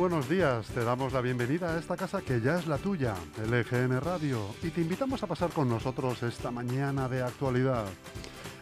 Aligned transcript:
buenos 0.00 0.30
días. 0.30 0.66
Te 0.68 0.82
damos 0.82 1.12
la 1.12 1.20
bienvenida 1.20 1.74
a 1.74 1.78
esta 1.78 1.94
casa 1.94 2.22
que 2.22 2.40
ya 2.40 2.58
es 2.58 2.66
la 2.66 2.78
tuya, 2.78 3.14
LGN 3.36 4.00
Radio, 4.00 4.46
y 4.62 4.70
te 4.70 4.80
invitamos 4.80 5.22
a 5.22 5.26
pasar 5.26 5.50
con 5.50 5.68
nosotros 5.68 6.22
esta 6.22 6.50
mañana 6.50 7.06
de 7.06 7.22
actualidad. 7.22 7.84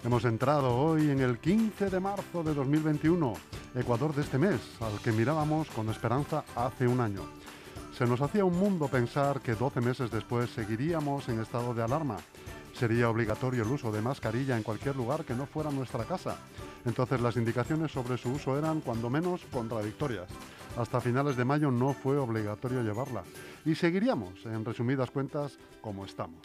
Hemos 0.05 0.25
entrado 0.25 0.77
hoy 0.77 1.11
en 1.11 1.21
el 1.21 1.39
15 1.39 1.91
de 1.91 2.01
marzo 2.01 2.43
de 2.43 2.55
2021, 2.55 3.35
Ecuador 3.77 4.17
de 4.17 4.23
este 4.23 4.37
mes, 4.37 4.61
al 4.81 4.99
que 5.01 5.13
mirábamos 5.13 5.69
con 5.71 5.89
esperanza 5.91 6.43
hace 6.57 6.89
un 6.89 7.01
año. 7.01 7.23
Se 7.97 8.05
nos 8.05 8.21
hacía 8.21 8.45
un 8.45 8.59
mundo 8.59 8.89
pensar 8.89 9.41
que 9.41 9.55
12 9.55 9.81
meses 9.81 10.11
después 10.11 10.51
seguiríamos 10.51 11.29
en 11.29 11.41
estado 11.41 11.73
de 11.73 11.85
alarma. 11.85 12.17
Sería 12.75 13.11
obligatorio 13.11 13.63
el 13.63 13.71
uso 13.71 13.93
de 13.93 14.03
mascarilla 14.03 14.57
en 14.57 14.65
cualquier 14.65 14.97
lugar 14.97 15.25
que 15.25 15.35
no 15.35 15.47
fuera 15.47 15.71
nuestra 15.71 16.03
casa. 16.03 16.37
Entonces 16.85 17.21
las 17.21 17.37
indicaciones 17.37 17.93
sobre 17.93 18.19
su 18.19 18.31
uso 18.31 18.59
eran, 18.59 18.81
cuando 18.81 19.09
menos, 19.09 19.43
contradictorias. 19.53 20.27
Hasta 20.79 21.01
finales 21.01 21.37
de 21.37 21.45
mayo 21.45 21.73
no 21.73 21.93
fue 21.93 22.17
obligatorio 22.19 22.83
llevarla. 22.83 23.25
Y 23.65 23.75
seguiríamos, 23.75 24.47
en 24.47 24.65
resumidas 24.65 25.11
cuentas, 25.11 25.59
como 25.81 26.05
estamos. 26.05 26.39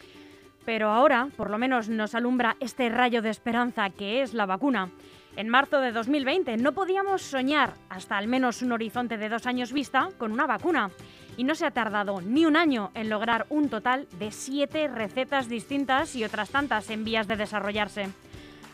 Pero 0.65 0.89
ahora, 0.89 1.27
por 1.37 1.51
lo 1.51 1.59
menos, 1.59 1.87
nos 1.87 2.15
alumbra 2.15 2.57
este 2.59 2.89
rayo 2.89 3.21
de 3.21 3.29
esperanza 3.29 3.91
que 3.91 4.23
es 4.23 4.33
la 4.33 4.47
vacuna. 4.47 4.89
En 5.35 5.49
marzo 5.49 5.79
de 5.81 5.91
2020 5.91 6.57
no 6.57 6.71
podíamos 6.71 7.21
soñar 7.21 7.73
hasta 7.89 8.17
al 8.17 8.27
menos 8.27 8.63
un 8.63 8.71
horizonte 8.71 9.17
de 9.17 9.29
dos 9.29 9.45
años 9.45 9.71
vista 9.71 10.09
con 10.17 10.31
una 10.31 10.47
vacuna 10.47 10.89
y 11.37 11.43
no 11.43 11.53
se 11.53 11.65
ha 11.65 11.71
tardado 11.71 12.21
ni 12.21 12.45
un 12.45 12.55
año 12.55 12.89
en 12.95 13.09
lograr 13.09 13.45
un 13.49 13.69
total 13.69 14.07
de 14.17 14.31
siete 14.31 14.87
recetas 14.87 15.47
distintas 15.47 16.15
y 16.15 16.23
otras 16.23 16.49
tantas 16.49 16.89
en 16.89 17.03
vías 17.03 17.27
de 17.27 17.35
desarrollarse. 17.35 18.09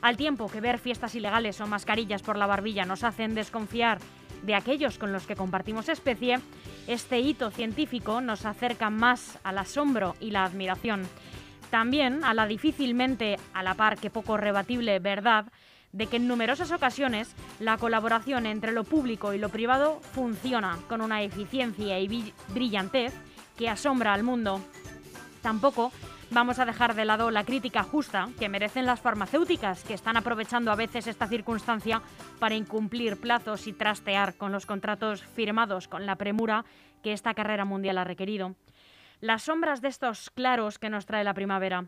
Al 0.02 0.16
tiempo 0.16 0.50
que 0.50 0.62
ver 0.62 0.80
fiestas 0.80 1.16
ilegales 1.16 1.60
o 1.60 1.68
mascarillas 1.68 2.22
por 2.22 2.38
la 2.38 2.46
barbilla 2.46 2.86
nos 2.86 3.04
hacen 3.04 3.36
desconfiar 3.36 4.00
de 4.44 4.56
aquellos 4.56 4.98
con 4.98 5.12
los 5.12 5.26
que 5.26 5.36
compartimos 5.36 5.90
especie, 5.90 6.40
este 6.88 7.20
hito 7.20 7.52
científico 7.52 8.22
nos 8.22 8.46
acerca 8.46 8.90
más 8.90 9.38
al 9.44 9.58
asombro 9.58 10.16
y 10.20 10.32
la 10.32 10.44
admiración. 10.44 11.08
También 11.70 12.24
a 12.24 12.34
la 12.34 12.48
difícilmente 12.48 13.38
a 13.54 13.64
la 13.64 13.76
par 13.76 13.98
que 13.98 14.10
poco 14.10 14.38
rebatible 14.38 15.00
verdad 15.00 15.46
de 15.92 16.08
que 16.08 16.18
en 16.18 16.28
numerosas 16.28 16.72
ocasiones 16.72 17.34
la 17.60 17.78
colaboración 17.78 18.46
entre 18.46 18.72
lo 18.72 18.84
público 18.84 19.34
y 19.34 19.38
lo 19.38 19.50
privado 19.50 20.00
funciona 20.14 20.78
con 20.88 21.02
una 21.02 21.24
eficiencia 21.24 22.00
y 22.00 22.34
brillantez 22.50 23.14
que 23.58 23.70
asombra 23.70 24.14
al 24.14 24.24
mundo. 24.24 24.62
Tampoco 25.42 25.92
vamos 26.32 26.60
a 26.60 26.66
dejar 26.66 26.96
de 26.96 27.06
lado 27.06 27.32
la 27.32 27.44
crítica 27.44 27.84
justa 27.84 28.30
que 28.38 28.50
merecen 28.50 28.86
las 28.86 29.02
farmacéuticas, 29.02 29.84
que 29.84 29.94
están 29.94 30.18
aprovechando 30.18 30.72
a 30.72 30.76
veces 30.76 31.08
esta 31.08 31.28
circunstancia 31.28 32.02
para 32.40 32.56
incumplir 32.56 33.20
plazos 33.20 33.68
y 33.68 33.74
trastear 33.74 34.36
con 34.36 34.52
los 34.52 34.66
contratos 34.66 35.24
firmados 35.24 35.88
con 35.88 36.06
la 36.06 36.16
premura 36.16 36.66
que 37.04 37.14
esta 37.14 37.34
carrera 37.34 37.66
mundial 37.66 37.98
ha 37.98 38.04
requerido. 38.04 38.56
Las 39.22 39.44
sombras 39.44 39.82
de 39.82 39.90
estos 39.90 40.30
claros 40.30 40.80
que 40.80 40.90
nos 40.90 41.06
trae 41.06 41.24
la 41.24 41.34
primavera. 41.34 41.86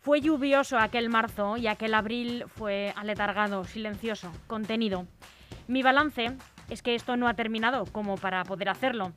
Fue 0.00 0.20
lluvioso 0.20 0.78
aquel 0.78 1.08
marzo 1.08 1.56
y 1.56 1.66
aquel 1.66 1.94
abril 1.94 2.44
fue 2.46 2.92
aletargado, 2.96 3.64
silencioso, 3.64 4.32
contenido. 4.46 5.06
Mi 5.66 5.82
balance 5.82 6.36
es 6.68 6.82
que 6.82 6.94
esto 6.94 7.16
no 7.16 7.26
ha 7.26 7.34
terminado 7.34 7.84
como 7.86 8.16
para 8.16 8.44
poder 8.44 8.68
hacerlo. 8.68 9.12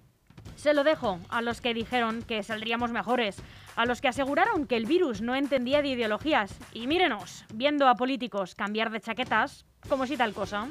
Se 0.55 0.73
lo 0.73 0.83
dejo 0.83 1.19
a 1.29 1.41
los 1.41 1.61
que 1.61 1.73
dijeron 1.73 2.23
que 2.23 2.43
saldríamos 2.43 2.91
mejores, 2.91 3.41
a 3.75 3.85
los 3.85 4.01
que 4.01 4.07
aseguraron 4.07 4.67
que 4.67 4.77
el 4.77 4.85
virus 4.85 5.21
no 5.21 5.35
entendía 5.35 5.81
de 5.81 5.89
ideologías. 5.89 6.57
Y 6.73 6.87
mírenos, 6.87 7.45
viendo 7.53 7.87
a 7.87 7.95
políticos 7.95 8.55
cambiar 8.55 8.91
de 8.91 9.01
chaquetas, 9.01 9.65
como 9.87 10.05
si 10.05 10.17
tal 10.17 10.33
cosa. 10.33 10.67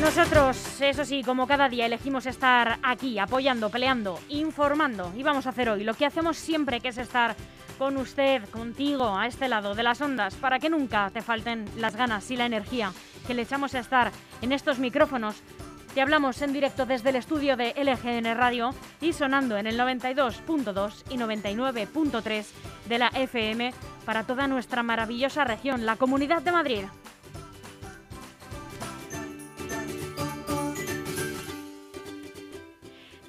Nosotros, 0.00 0.82
eso 0.82 1.04
sí, 1.04 1.22
como 1.22 1.46
cada 1.46 1.68
día 1.68 1.86
elegimos 1.86 2.26
estar 2.26 2.78
aquí, 2.82 3.18
apoyando, 3.18 3.70
peleando, 3.70 4.20
informando. 4.28 5.10
Y 5.16 5.22
vamos 5.22 5.46
a 5.46 5.48
hacer 5.48 5.70
hoy 5.70 5.82
lo 5.82 5.94
que 5.94 6.04
hacemos 6.04 6.36
siempre, 6.36 6.80
que 6.80 6.88
es 6.88 6.98
estar 6.98 7.34
con 7.78 7.96
usted, 7.96 8.46
contigo, 8.50 9.16
a 9.16 9.26
este 9.26 9.48
lado 9.48 9.74
de 9.74 9.82
las 9.82 10.02
ondas, 10.02 10.34
para 10.34 10.58
que 10.58 10.68
nunca 10.68 11.10
te 11.10 11.22
falten 11.22 11.64
las 11.78 11.96
ganas 11.96 12.30
y 12.30 12.36
la 12.36 12.44
energía 12.44 12.92
que 13.26 13.32
le 13.32 13.42
echamos 13.42 13.74
a 13.74 13.80
estar 13.80 14.12
en 14.42 14.52
estos 14.52 14.78
micrófonos. 14.78 15.42
Te 15.94 16.00
hablamos 16.00 16.42
en 16.42 16.52
directo 16.52 16.86
desde 16.86 17.10
el 17.10 17.16
estudio 17.16 17.56
de 17.56 17.72
LGN 17.76 18.36
Radio 18.36 18.74
y 19.00 19.12
sonando 19.12 19.56
en 19.56 19.68
el 19.68 19.78
92.2 19.78 21.04
y 21.08 21.16
99.3 21.16 22.46
de 22.88 22.98
la 22.98 23.06
FM 23.14 23.72
para 24.04 24.24
toda 24.24 24.48
nuestra 24.48 24.82
maravillosa 24.82 25.44
región, 25.44 25.86
la 25.86 25.94
Comunidad 25.94 26.42
de 26.42 26.50
Madrid. 26.50 26.84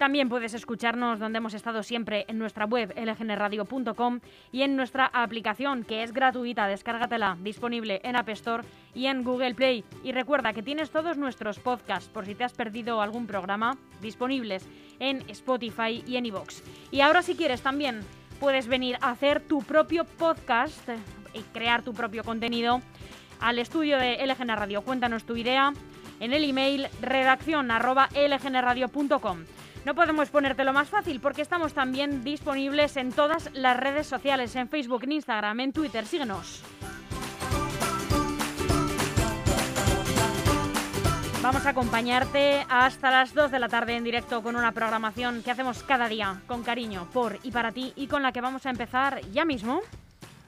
También 0.06 0.30
puedes 0.30 0.54
escucharnos 0.54 1.18
donde 1.18 1.40
hemos 1.40 1.56
estado 1.56 1.82
siempre 1.82 2.26
en 2.28 2.38
nuestra 2.38 2.66
web 2.66 2.94
lgnradio.com 2.96 4.20
y 4.52 4.62
en 4.62 4.76
nuestra 4.76 5.08
aplicación 5.08 5.84
que 5.84 6.04
es 6.04 6.14
gratuita, 6.14 6.68
descárgatela, 6.68 7.40
disponible 7.42 8.02
en 8.04 8.16
App 8.16 8.30
Store 8.30 8.64
y 8.94 9.08
en 9.08 9.24
Google 9.24 9.56
Play. 9.56 9.84
Y 10.04 10.12
recuerda 10.12 10.54
que 10.54 10.62
tienes 10.62 10.92
todos 10.92 11.18
nuestros 11.18 11.58
podcasts 11.58 12.08
por 12.08 12.28
si 12.28 12.36
te 12.36 12.44
has 12.44 12.54
perdido 12.54 13.02
algún 13.02 13.26
programa 13.26 13.80
disponibles 14.00 14.70
en 15.00 15.28
Spotify 15.28 16.04
y 16.06 16.18
en 16.18 16.28
iVoox. 16.28 16.62
Y 16.92 17.02
ahora 17.02 17.24
si 17.24 17.34
quieres 17.34 17.64
también 17.64 18.02
puedes 18.40 18.68
venir 18.68 19.00
a 19.02 19.10
hacer 19.10 19.42
tu 19.42 19.64
propio 19.64 20.06
podcast 20.06 20.88
y 21.34 21.40
crear 21.52 21.82
tu 21.82 21.96
propio 21.96 22.24
contenido 22.24 22.80
al 23.40 23.58
estudio 23.58 23.98
de 23.98 24.24
LGN 24.24 24.56
Radio. 24.56 24.84
Cuéntanos 24.84 25.24
tu 25.24 25.36
idea 25.36 25.74
en 26.20 26.32
el 26.32 26.44
email 26.44 26.90
redacción 27.02 27.72
no 29.86 29.94
podemos 29.94 30.30
ponértelo 30.30 30.74
más 30.74 30.90
fácil 30.90 31.20
porque 31.20 31.44
estamos 31.44 31.74
también 31.74 32.24
disponibles 32.24 32.98
en 32.98 33.12
todas 33.12 33.50
las 33.54 33.78
redes 33.78 34.08
sociales, 34.08 34.56
en 34.56 34.68
Facebook, 34.68 35.04
en 35.04 35.14
Instagram, 35.14 35.60
en 35.60 35.74
Twitter. 35.74 36.06
Síguenos. 36.06 36.64
Vamos 41.44 41.64
a 41.68 41.70
acompañarte 41.70 42.66
hasta 42.68 43.12
las 43.12 43.36
2 43.36 43.52
de 43.52 43.60
la 43.60 43.70
tarde 43.70 43.96
en 43.96 44.04
directo 44.04 44.42
con 44.42 44.56
una 44.56 44.72
programación 44.72 45.44
que 45.44 45.52
hacemos 45.52 45.84
cada 45.84 46.10
día 46.10 46.42
con 46.48 46.64
cariño 46.64 47.08
por 47.14 47.38
y 47.44 47.52
para 47.52 47.72
ti 47.72 47.94
y 47.96 48.08
con 48.08 48.24
la 48.24 48.32
que 48.32 48.42
vamos 48.42 48.66
a 48.66 48.72
empezar 48.72 49.22
ya 49.32 49.46
mismo. 49.46 49.82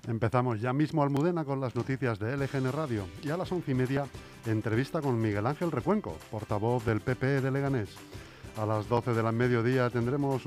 Empezamos 0.07 0.59
ya 0.59 0.73
mismo 0.73 1.03
Almudena 1.03 1.45
con 1.45 1.61
las 1.61 1.75
noticias 1.75 2.17
de 2.17 2.35
LGN 2.35 2.71
Radio 2.71 3.07
y 3.21 3.29
a 3.29 3.37
las 3.37 3.51
once 3.51 3.69
y 3.69 3.75
media 3.75 4.07
entrevista 4.47 4.99
con 4.99 5.21
Miguel 5.21 5.45
Ángel 5.45 5.71
Recuenco, 5.71 6.17
portavoz 6.31 6.83
del 6.83 7.01
PP 7.01 7.41
de 7.41 7.51
Leganés. 7.51 7.89
A 8.57 8.65
las 8.65 8.89
12 8.89 9.13
de 9.13 9.21
la 9.21 9.31
mediodía 9.31 9.87
tendremos 9.91 10.41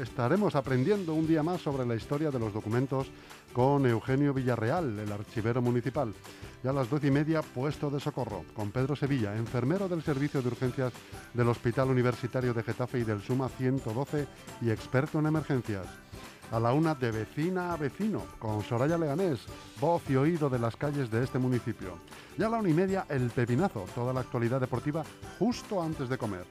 estaremos 0.00 0.54
aprendiendo 0.54 1.12
un 1.12 1.26
día 1.26 1.42
más 1.42 1.60
sobre 1.60 1.84
la 1.84 1.94
historia 1.94 2.30
de 2.30 2.38
los 2.38 2.54
documentos 2.54 3.08
con 3.52 3.84
Eugenio 3.84 4.32
Villarreal, 4.32 4.98
el 4.98 5.12
archivero 5.12 5.60
municipal. 5.60 6.14
Y 6.62 6.68
a 6.68 6.72
las 6.72 6.88
12 6.88 7.08
y 7.08 7.10
media, 7.10 7.42
puesto 7.42 7.90
de 7.90 8.00
socorro, 8.00 8.46
con 8.54 8.70
Pedro 8.70 8.96
Sevilla, 8.96 9.36
enfermero 9.36 9.88
del 9.88 10.02
Servicio 10.02 10.40
de 10.40 10.48
Urgencias 10.48 10.94
del 11.34 11.48
Hospital 11.50 11.90
Universitario 11.90 12.54
de 12.54 12.62
Getafe 12.62 13.00
y 13.00 13.04
del 13.04 13.20
SUMA 13.20 13.50
112 13.50 14.26
y 14.62 14.70
experto 14.70 15.18
en 15.18 15.26
emergencias. 15.26 15.86
A 16.50 16.58
la 16.58 16.72
una 16.72 16.94
de 16.94 17.10
vecina 17.10 17.74
a 17.74 17.76
vecino, 17.76 18.22
con 18.38 18.62
Soraya 18.62 18.96
Leganés, 18.96 19.40
voz 19.82 20.02
y 20.08 20.16
oído 20.16 20.48
de 20.48 20.58
las 20.58 20.76
calles 20.76 21.10
de 21.10 21.22
este 21.22 21.38
municipio. 21.38 21.98
Y 22.38 22.42
a 22.42 22.48
la 22.48 22.56
una 22.56 22.70
y 22.70 22.74
media, 22.74 23.04
el 23.10 23.28
pepinazo, 23.28 23.84
toda 23.94 24.14
la 24.14 24.20
actualidad 24.20 24.62
deportiva 24.62 25.04
justo 25.38 25.82
antes 25.82 26.08
de 26.08 26.16
comer. 26.16 26.46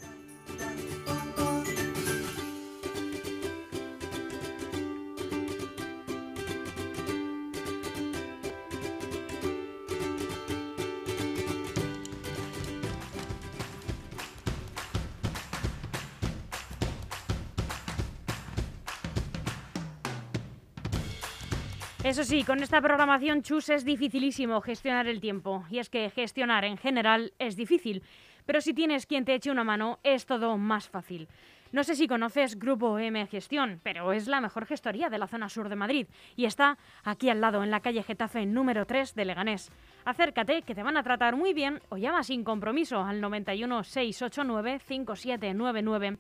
Eso 22.14 22.26
sí, 22.26 22.44
con 22.44 22.62
esta 22.62 22.80
programación 22.80 23.42
Chus 23.42 23.70
es 23.70 23.86
dificilísimo 23.86 24.62
gestionar 24.62 25.08
el 25.08 25.20
tiempo. 25.20 25.64
Y 25.72 25.80
es 25.80 25.90
que 25.90 26.12
gestionar 26.12 26.64
en 26.64 26.78
general 26.78 27.34
es 27.40 27.56
difícil. 27.56 28.04
Pero 28.46 28.62
si 28.62 28.74
tienes 28.74 29.06
quien 29.06 29.26
te 29.26 29.36
eche 29.36 29.52
una 29.52 29.64
mano, 29.64 30.00
es 30.04 30.26
todo 30.26 30.58
más 30.58 30.90
fácil. 30.90 31.28
No 31.74 31.84
sé 31.84 31.96
si 31.96 32.08
conoces 32.08 32.60
Grupo 32.60 33.00
M 33.00 33.26
Gestión, 33.26 33.80
pero 33.82 34.14
es 34.14 34.28
la 34.28 34.42
mejor 34.42 34.68
gestoría 34.68 35.10
de 35.10 35.18
la 35.18 35.26
zona 35.26 35.50
sur 35.50 35.70
de 35.70 35.76
Madrid 35.76 36.06
y 36.36 36.46
está 36.46 36.78
aquí 37.04 37.30
al 37.30 37.42
lado, 37.42 37.64
en 37.64 37.72
la 37.72 37.80
calle 37.80 38.04
Getafe 38.04 38.46
número 38.46 38.86
3 38.86 39.16
de 39.16 39.26
Leganés. 39.26 39.72
Acércate, 40.06 40.62
que 40.62 40.76
te 40.76 40.84
van 40.84 40.98
a 40.98 41.04
tratar 41.04 41.36
muy 41.36 41.52
bien 41.54 41.82
o 41.90 41.98
llama 41.98 42.24
sin 42.24 42.44
compromiso 42.44 43.02
al 43.02 43.20
91 43.22 43.84
689 43.84 44.80
5799. 44.86 46.18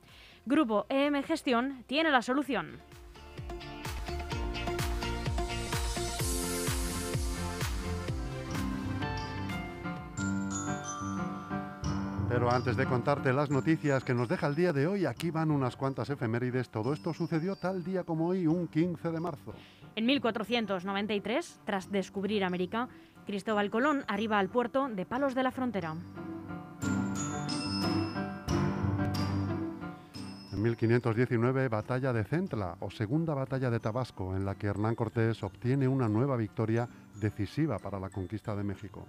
Grupo 0.48 0.88
EM 0.90 1.22
Gestión 1.22 1.84
tiene 1.86 2.10
la 2.10 2.24
solución. 2.24 2.80
Pero 12.34 12.50
antes 12.50 12.76
de 12.76 12.88
contarte 12.88 13.32
las 13.32 13.52
noticias 13.52 14.04
que 14.04 14.16
nos 14.16 14.28
deja 14.28 14.48
el 14.48 14.56
día 14.56 14.74
de 14.74 14.88
hoy, 14.88 15.06
aquí 15.06 15.30
van 15.30 15.52
unas 15.52 15.76
cuantas 15.76 16.10
efemérides. 16.10 16.68
Todo 16.70 16.92
esto 16.92 17.14
sucedió 17.14 17.56
tal 17.56 17.84
día 17.84 18.06
como 18.06 18.30
hoy, 18.30 18.48
un 18.48 18.68
15 18.68 19.12
de 19.12 19.20
marzo. 19.20 19.54
En 19.96 20.08
1493, 20.08 21.60
tras 21.64 21.92
descubrir 21.92 22.44
América, 22.44 22.90
Cristóbal 23.28 23.70
Colón 23.70 24.04
arriba 24.08 24.40
al 24.40 24.50
puerto 24.50 24.90
de 24.90 25.06
Palos 25.06 25.36
de 25.36 25.44
la 25.44 25.52
Frontera. 25.52 25.94
En 30.52 30.62
1519, 30.64 31.68
batalla 31.68 32.14
de 32.14 32.24
Centla 32.24 32.78
o 32.80 32.90
segunda 32.90 33.36
batalla 33.36 33.70
de 33.70 33.80
Tabasco, 33.80 34.36
en 34.36 34.44
la 34.44 34.56
que 34.56 34.66
Hernán 34.66 34.96
Cortés 34.96 35.44
obtiene 35.44 35.88
una 35.88 36.10
nueva 36.10 36.36
victoria 36.36 36.90
decisiva 37.14 37.78
para 37.78 38.00
la 38.00 38.10
conquista 38.10 38.56
de 38.56 38.64
México. 38.64 39.06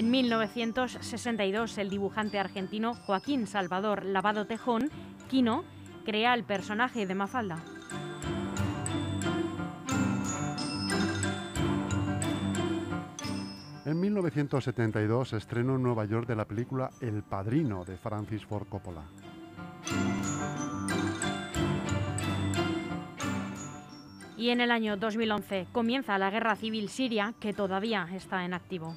En 0.00 0.10
1962, 0.10 1.76
el 1.76 1.90
dibujante 1.90 2.38
argentino 2.38 2.94
Joaquín 2.94 3.46
Salvador 3.46 4.06
Lavado 4.06 4.46
Tejón, 4.46 4.88
Quino, 5.28 5.62
crea 6.06 6.32
el 6.32 6.44
personaje 6.44 7.06
de 7.06 7.14
Mafalda. 7.14 7.62
En 13.84 14.00
1972 14.00 15.34
estrenó 15.34 15.76
en 15.76 15.82
Nueva 15.82 16.06
York 16.06 16.26
de 16.26 16.36
la 16.36 16.46
película 16.46 16.88
El 17.02 17.22
Padrino 17.22 17.84
de 17.84 17.98
Francis 17.98 18.46
Ford 18.46 18.68
Coppola. 18.70 19.02
Y 24.38 24.48
en 24.48 24.62
el 24.62 24.70
año 24.70 24.96
2011 24.96 25.66
comienza 25.72 26.16
la 26.16 26.30
guerra 26.30 26.56
civil 26.56 26.88
siria 26.88 27.34
que 27.38 27.52
todavía 27.52 28.08
está 28.14 28.46
en 28.46 28.54
activo. 28.54 28.96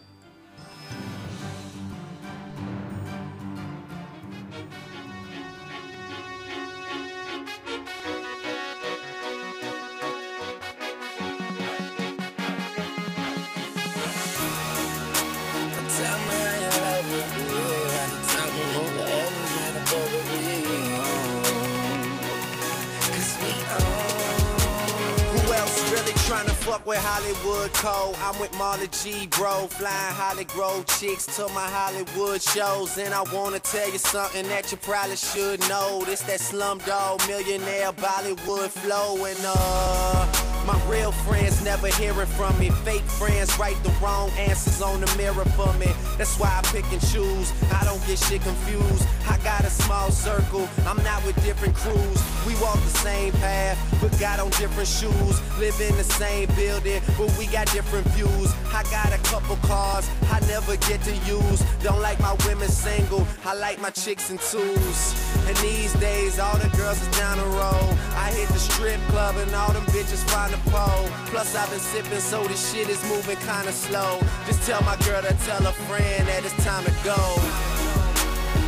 Hollywood 27.04 27.74
Code. 27.74 28.16
I'm 28.20 28.40
with 28.40 28.52
Marla 28.54 28.88
G, 29.04 29.28
bro. 29.28 29.68
Flying 29.68 30.16
Holly 30.16 30.46
Grove 30.46 30.86
chicks 30.88 31.26
to 31.36 31.48
my 31.50 31.68
Hollywood 31.68 32.42
shows. 32.42 32.98
And 32.98 33.14
I 33.14 33.24
wanna 33.34 33.60
tell 33.60 33.92
you 33.92 33.98
something 33.98 34.48
that 34.48 34.72
you 34.72 34.78
probably 34.78 35.18
should 35.18 35.60
know. 35.68 36.04
This 36.06 36.22
that 36.22 36.40
slumdog 36.40 37.28
millionaire 37.28 37.92
Bollywood 37.94 38.70
flow. 38.70 39.26
And 39.26 39.40
uh. 39.44 40.44
My 40.66 40.80
real 40.88 41.12
friends 41.12 41.62
never 41.62 41.88
hearing 41.88 42.26
from 42.26 42.58
me. 42.58 42.70
Fake 42.70 43.02
friends 43.02 43.58
write 43.60 43.82
the 43.84 43.90
wrong 44.02 44.30
answers 44.38 44.82
on 44.82 45.02
the 45.02 45.14
mirror 45.18 45.44
for 45.44 45.72
me. 45.74 45.88
That's 46.18 46.38
why 46.38 46.50
I 46.50 46.62
pick 46.72 46.86
and 46.92 47.02
choose. 47.02 47.52
I 47.72 47.84
don't 47.84 48.06
get 48.06 48.20
shit 48.20 48.42
confused. 48.42 49.08
I 49.28 49.38
got 49.40 49.66
a 49.66 49.70
small 49.70 50.12
circle. 50.12 50.68
I'm 50.86 51.02
not 51.04 51.26
with 51.26 51.36
different 51.44 51.76
crews. 51.76 52.20
We 52.46 52.54
walk 52.62 52.76
the 52.76 52.98
same 53.00 53.32
path, 53.34 53.78
but 54.02 54.18
got 54.20 54.40
on 54.40 54.50
different 54.52 54.88
shoes. 54.88 55.42
Live 55.60 55.80
in 55.82 55.96
the 55.98 56.04
same 56.04 56.50
building, 56.56 57.02
but 57.18 57.36
we 57.38 57.48
got 57.48 57.68
different 57.72 58.06
views. 58.10 58.54
I 58.74 58.84
got 58.92 59.12
a 59.14 59.22
couple 59.30 59.56
cars 59.68 60.08
never 60.54 60.78
get 60.86 61.02
to 61.02 61.16
use. 61.26 61.60
Don't 61.82 62.00
like 62.00 62.20
my 62.20 62.36
women 62.46 62.70
single. 62.70 63.26
I 63.44 63.56
like 63.56 63.82
my 63.82 63.90
chicks 63.90 64.30
in 64.30 64.38
twos. 64.38 65.00
And 65.48 65.58
these 65.58 65.94
days, 65.94 66.38
all 66.38 66.58
the 66.66 66.70
girls 66.78 67.02
is 67.02 67.10
down 67.18 67.38
the 67.44 67.50
road. 67.62 67.90
I 68.26 68.30
hit 68.38 68.48
the 68.50 68.62
strip 68.70 69.02
club 69.10 69.36
and 69.38 69.50
all 69.56 69.74
them 69.74 69.86
bitches 69.96 70.22
find 70.30 70.54
a 70.54 70.62
pole. 70.70 71.06
Plus, 71.34 71.56
I've 71.56 71.70
been 71.72 71.80
sipping, 71.80 72.20
so 72.32 72.38
this 72.44 72.62
shit 72.70 72.88
is 72.88 73.02
moving 73.10 73.40
kinda 73.50 73.74
slow. 73.74 74.22
Just 74.46 74.62
tell 74.70 74.82
my 74.84 74.98
girl 75.08 75.22
to 75.26 75.34
tell 75.50 75.64
a 75.66 75.74
friend 75.88 76.22
that 76.30 76.46
it's 76.46 76.58
time 76.64 76.86
to 76.86 76.94
go. 77.02 77.20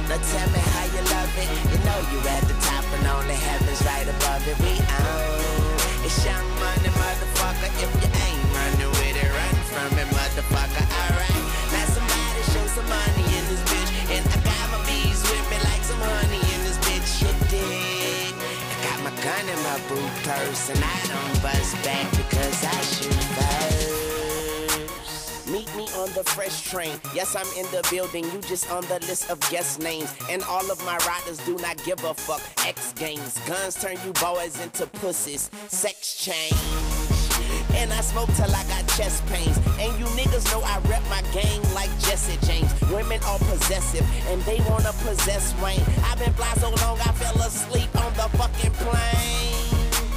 Now 0.10 0.20
tell 0.34 0.50
me 0.56 0.62
how 0.74 0.86
you 0.96 1.02
love 1.14 1.34
it. 1.44 1.50
You 1.70 1.78
know 1.86 2.00
you 2.12 2.20
at 2.36 2.44
the 2.50 2.58
top 2.66 2.86
and 2.98 3.06
only 3.14 3.38
heaven's 3.48 3.82
right 3.86 4.08
above 4.16 4.44
it. 4.52 4.58
We 4.66 4.74
own. 5.06 5.66
It's 6.06 6.18
young 6.26 6.48
money, 6.66 6.90
motherfucker. 7.02 7.70
If 7.84 7.92
you 8.02 8.10
ain't 8.26 8.42
running 8.58 8.92
with 8.98 9.22
it, 9.24 9.30
run 9.38 9.56
from 9.70 9.92
it, 10.02 10.10
motherfucker. 10.18 10.75
Some 12.76 12.90
money 12.90 13.24
in 13.24 13.44
this 13.48 13.64
bitch. 13.72 13.92
And 14.12 14.24
I 14.28 14.38
got 14.44 14.66
my 14.76 14.84
bees 14.86 15.22
with 15.24 15.48
me 15.50 15.58
like 15.64 15.84
some 15.84 16.02
honey 16.12 16.44
in 16.44 16.60
this 16.68 16.78
bitch. 16.84 17.24
You 17.24 17.32
dig? 17.48 18.36
I 18.36 18.76
got 18.84 19.00
my 19.08 19.14
gun 19.24 19.48
in 19.48 19.60
my 19.64 19.80
boot 19.88 20.12
purse 20.28 20.70
and 20.70 20.84
I 20.84 21.00
don't 21.08 21.42
bust 21.42 21.72
back 21.86 22.12
because 22.12 22.66
I 22.66 22.78
shoot 22.96 23.24
first. 23.40 23.96
Meet 25.48 25.74
me 25.78 25.88
on 25.96 26.12
the 26.14 26.24
fresh 26.26 26.70
train. 26.70 27.00
Yes, 27.14 27.36
I'm 27.36 27.48
in 27.56 27.66
the 27.72 27.88
building. 27.90 28.26
You 28.26 28.42
just 28.42 28.70
on 28.70 28.84
the 28.88 29.00
list 29.08 29.30
of 29.30 29.40
guest 29.50 29.80
names. 29.80 30.14
And 30.30 30.44
all 30.44 30.70
of 30.70 30.84
my 30.86 30.98
riders 31.08 31.38
do 31.46 31.56
not 31.58 31.82
give 31.86 32.04
a 32.04 32.14
fuck. 32.14 32.42
X 32.68 32.92
games. 32.94 33.40
Guns 33.48 33.76
turn 33.76 33.96
you 34.06 34.12
boys 34.14 34.60
into 34.60 34.86
pussies. 34.88 35.50
Sex 35.70 36.18
change. 36.18 37.05
Smoke 38.06 38.30
till 38.36 38.54
I 38.54 38.64
got 38.70 38.88
chest 38.96 39.26
pains. 39.28 39.58
And 39.82 39.92
you 40.00 40.06
niggas 40.14 40.46
know 40.52 40.62
I 40.62 40.78
rep 40.88 41.02
my 41.10 41.22
gang 41.34 41.62
like 41.74 41.90
Jesse 42.00 42.38
James. 42.46 42.70
Women 42.92 43.20
are 43.26 43.40
possessive 43.40 44.06
and 44.30 44.42
they 44.44 44.62
wanna 44.70 44.94
possess 45.02 45.54
Wayne. 45.62 45.82
I've 46.06 46.20
been 46.20 46.34
fly 46.34 46.54
so 46.62 46.70
long 46.86 47.00
I 47.02 47.12
fell 47.18 47.36
asleep 47.42 47.90
on 47.96 48.14
the 48.14 48.30
fucking 48.38 48.72
plane. 48.72 49.56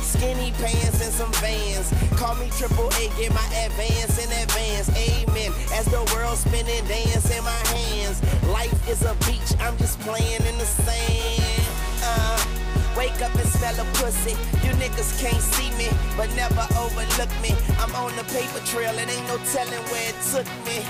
Skinny 0.03 0.53
pants 0.61 1.01
and 1.03 1.13
some 1.13 1.33
vans. 1.41 1.93
Call 2.19 2.35
me 2.37 2.51
triple 2.59 2.89
A, 3.01 3.09
get 3.17 3.33
my 3.33 3.49
advance 3.65 4.19
in 4.23 4.31
advance. 4.37 4.89
Amen. 4.95 5.53
As 5.73 5.87
the 5.87 6.03
world 6.15 6.37
spinning, 6.37 6.85
dance 6.87 7.31
in 7.31 7.43
my 7.43 7.63
hands. 7.73 8.21
Life 8.49 8.77
is 8.89 9.03
a 9.03 9.15
beach, 9.27 9.51
I'm 9.61 9.77
just 9.79 9.99
playing 10.01 10.43
in 10.45 10.59
the 10.59 10.67
sand. 10.67 11.65
Uh, 12.05 12.58
Wake 12.97 13.21
up 13.23 13.35
and 13.35 13.49
smell 13.49 13.75
a 13.81 13.85
pussy. 13.99 14.33
You 14.65 14.73
niggas 14.79 15.21
can't 15.21 15.43
see 15.43 15.71
me, 15.77 15.89
but 16.17 16.29
never 16.35 16.67
overlook 16.79 17.33
me. 17.43 17.55
I'm 17.79 17.95
on 17.95 18.15
the 18.17 18.25
paper 18.35 18.61
trail, 18.67 18.95
and 18.97 19.11
ain't 19.11 19.29
no 19.29 19.39
telling 19.53 19.85
where 19.91 20.09
it 20.09 20.19
took 20.33 20.49
me. 20.67 20.85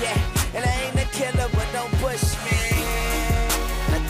Yeah, 0.00 0.18
and 0.54 0.64
I 0.64 0.72
ain't 0.86 0.96
a 0.96 1.06
killer, 1.12 1.48
but 1.52 1.68
don't 1.72 1.92
push 2.00 2.24
me. 2.44 2.60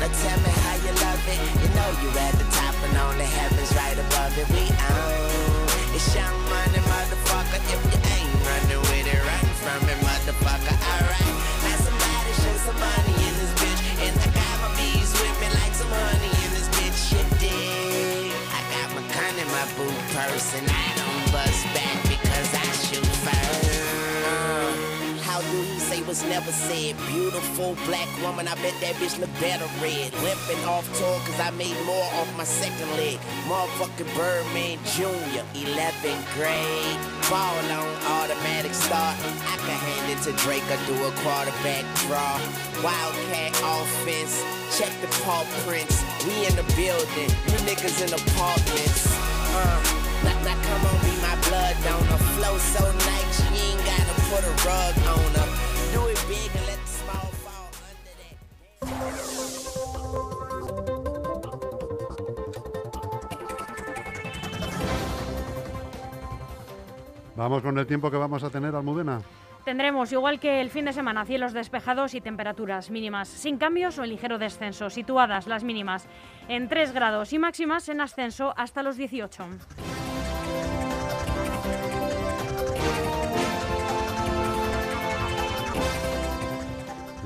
Now, 0.01 0.09
tell 0.09 0.41
me 0.41 0.53
how 0.65 0.77
you 0.81 0.93
love 0.97 1.29
it. 1.29 1.41
You 1.61 1.69
know 1.77 1.89
you 2.01 2.09
at 2.17 2.33
the 2.41 2.49
top, 2.57 2.73
and 2.89 2.97
only 3.05 3.27
heaven's 3.27 3.69
right 3.77 3.99
above 4.01 4.33
it. 4.39 4.49
We 4.49 4.65
own. 4.73 5.61
It's 5.93 6.09
young 6.17 6.33
money, 6.49 6.81
motherfucker. 6.89 7.61
If 7.69 7.81
you 7.93 8.01
ain't 8.01 8.33
running 8.49 8.81
with 8.89 9.13
it, 9.13 9.21
run 9.21 9.45
from 9.61 9.89
it, 9.93 10.01
motherfucker. 10.01 10.73
Alright, 10.73 11.37
now 11.69 11.77
somebody 11.85 12.33
show 12.41 12.57
some 12.65 13.10
and 20.17 20.69
I 20.69 20.93
don't 20.97 21.33
bust 21.33 21.65
back 21.73 22.03
because 22.03 22.55
I 22.55 22.67
shoot 22.83 23.07
first. 23.23 23.79
How 25.23 25.41
do 25.41 25.63
he 25.63 25.79
say 25.79 26.03
was 26.03 26.25
never 26.25 26.51
said? 26.51 26.97
Beautiful 27.07 27.77
black 27.87 28.09
woman, 28.21 28.49
I 28.49 28.57
bet 28.57 28.75
that 28.81 28.97
bitch 28.97 29.21
look 29.21 29.31
better 29.39 29.69
red. 29.81 30.13
Limping 30.25 30.65
off 30.67 30.85
tour 30.99 31.21
cause 31.27 31.39
I 31.39 31.51
made 31.51 31.77
more 31.87 32.09
off 32.19 32.27
my 32.37 32.45
second 32.45 32.91
leg. 32.99 33.21
Motherfucking 33.47 34.11
Birdman 34.17 34.79
Jr., 34.85 35.47
11th 35.55 36.27
grade. 36.35 36.99
Ball 37.31 37.55
on 37.71 37.87
automatic 38.19 38.75
start. 38.75 39.15
I 39.47 39.55
can 39.63 39.79
hand 39.79 40.11
it 40.11 40.19
to 40.27 40.33
Drake 40.43 40.67
or 40.67 40.81
do 40.91 40.99
a 41.07 41.13
quarterback 41.23 41.87
draw. 42.03 42.35
Wildcat 42.83 43.55
offense, 43.63 44.43
check 44.77 44.91
the 45.01 45.07
paw 45.23 45.47
prints. 45.63 46.03
We 46.27 46.35
in 46.47 46.57
the 46.57 46.65
building, 46.75 47.31
you 47.47 47.59
niggas 47.63 48.03
in 48.03 48.11
apartments. 48.13 49.07
Uh, 49.53 49.81
come 50.67 50.83
on, 50.87 50.97
be 51.03 51.13
my 51.21 51.35
blood 51.49 51.77
donor. 51.85 52.19
Flow 52.37 52.57
so 52.59 52.85
nice, 53.11 53.39
you 53.43 53.51
ain't 53.67 53.83
gotta 53.85 54.15
put 54.31 54.43
a 54.45 54.53
rug 54.67 54.95
on 55.15 55.31
her. 55.39 55.49
Do 55.93 56.01
it 56.09 56.21
big 56.29 56.51
and 56.55 56.67
let 56.67 56.79
the 56.79 56.91
small 57.01 57.29
fall 57.45 57.71
under 57.91 58.15
that. 58.21 58.37
Vamos 67.37 67.63
con 67.63 67.79
el 67.79 67.87
tiempo 67.87 68.11
que 68.11 68.17
vamos 68.19 68.43
a 68.45 68.51
tener, 68.51 68.75
Almudena. 68.75 69.23
Tendremos, 69.65 70.11
igual 70.13 70.41
que 70.41 70.61
el 70.61 70.71
fin 70.71 70.87
de 70.87 70.93
semana, 70.93 71.25
cielos 71.25 71.53
despejados 71.53 72.15
y 72.15 72.21
temperaturas 72.21 72.91
mínimas 72.91 73.29
sin 73.29 73.59
cambios 73.59 73.99
o 73.99 74.05
en 74.05 74.11
ligero 74.11 74.39
descenso, 74.39 74.91
situadas 74.91 75.47
las 75.47 75.65
mínimas 75.65 76.07
en 76.49 76.69
3 76.69 76.93
grados 76.93 77.33
y 77.33 77.39
máximas 77.39 77.89
en 77.89 78.01
ascenso 78.01 78.55
hasta 78.57 78.83
los 78.83 78.97
18. 78.97 79.45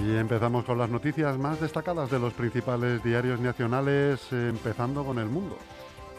Y 0.07 0.17
empezamos 0.17 0.65
con 0.65 0.77
las 0.77 0.91
noticias 0.91 1.39
más 1.39 1.61
destacadas 1.61 2.11
de 2.11 2.19
los 2.19 2.35
principales 2.35 3.03
diarios 3.03 3.41
nacionales, 3.41 4.31
empezando 4.33 5.03
con 5.05 5.19
El 5.19 5.27
Mundo. 5.27 5.57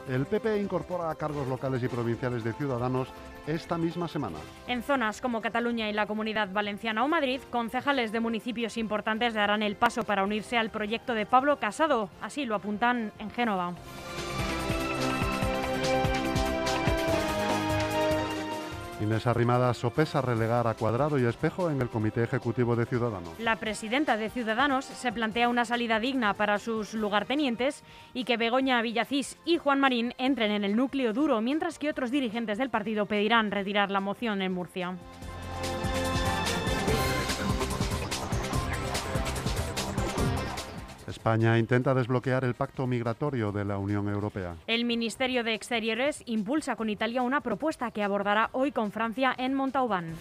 El 0.07 0.25
PP 0.25 0.61
incorpora 0.61 1.09
a 1.09 1.15
cargos 1.15 1.47
locales 1.47 1.81
y 1.81 1.87
provinciales 1.87 2.43
de 2.43 2.53
Ciudadanos 2.53 3.07
esta 3.47 3.77
misma 3.77 4.07
semana. 4.07 4.37
En 4.67 4.83
zonas 4.83 5.19
como 5.19 5.41
Cataluña 5.41 5.89
y 5.89 5.93
la 5.93 6.05
Comunidad 6.05 6.49
Valenciana 6.51 7.03
o 7.03 7.07
Madrid, 7.07 7.41
concejales 7.49 8.11
de 8.11 8.19
municipios 8.19 8.77
importantes 8.77 9.33
darán 9.33 9.63
el 9.63 9.75
paso 9.75 10.03
para 10.03 10.23
unirse 10.23 10.57
al 10.57 10.69
proyecto 10.69 11.13
de 11.13 11.25
Pablo 11.25 11.57
Casado. 11.59 12.09
Así 12.21 12.45
lo 12.45 12.55
apuntan 12.55 13.11
en 13.19 13.31
Génova. 13.31 13.73
Inés 19.01 19.27
Arrimadas 19.27 19.77
sopesa 19.77 20.21
relegar 20.21 20.67
a 20.67 20.73
Cuadrado 20.73 21.19
y 21.19 21.25
Espejo 21.25 21.69
en 21.69 21.81
el 21.81 21.89
Comité 21.89 22.23
Ejecutivo 22.23 22.77
de 22.77 22.85
Ciudadanos. 22.85 23.33
La 23.39 23.57
presidenta 23.57 24.15
de 24.15 24.29
Ciudadanos 24.29 24.85
se 24.85 25.11
plantea 25.11 25.49
una 25.49 25.65
salida 25.65 25.99
digna 25.99 26.33
para 26.33 26.59
sus 26.59 26.93
lugartenientes 26.93 27.83
y 28.13 28.23
que 28.23 28.37
Begoña 28.37 28.81
Villacís 28.81 29.37
y 29.43 29.57
Juan 29.57 29.81
Marín 29.81 30.13
entren 30.17 30.51
en 30.51 30.63
el 30.63 30.77
núcleo 30.77 31.11
duro, 31.11 31.41
mientras 31.41 31.77
que 31.77 31.89
otros 31.89 32.09
dirigentes 32.09 32.57
del 32.57 32.69
partido 32.69 33.05
pedirán 33.05 33.51
retirar 33.51 33.91
la 33.91 33.99
moción 33.99 34.41
en 34.41 34.53
Murcia. 34.53 34.95
España 41.25 41.57
intenta 41.57 41.95
desbloquear 41.95 42.43
el 42.43 42.53
pacto 42.53 42.85
migratorio 42.85 43.51
de 43.51 43.65
la 43.65 43.79
Unión 43.79 44.07
Europea. 44.09 44.57
El 44.67 44.85
Ministerio 44.85 45.43
de 45.43 45.55
Exteriores 45.55 46.21
impulsa 46.27 46.75
con 46.75 46.87
Italia 46.87 47.23
una 47.23 47.41
propuesta 47.41 47.89
que 47.89 48.03
abordará 48.03 48.51
hoy 48.51 48.71
con 48.71 48.91
Francia 48.91 49.33
en 49.35 49.55
Montauban. 49.55 50.13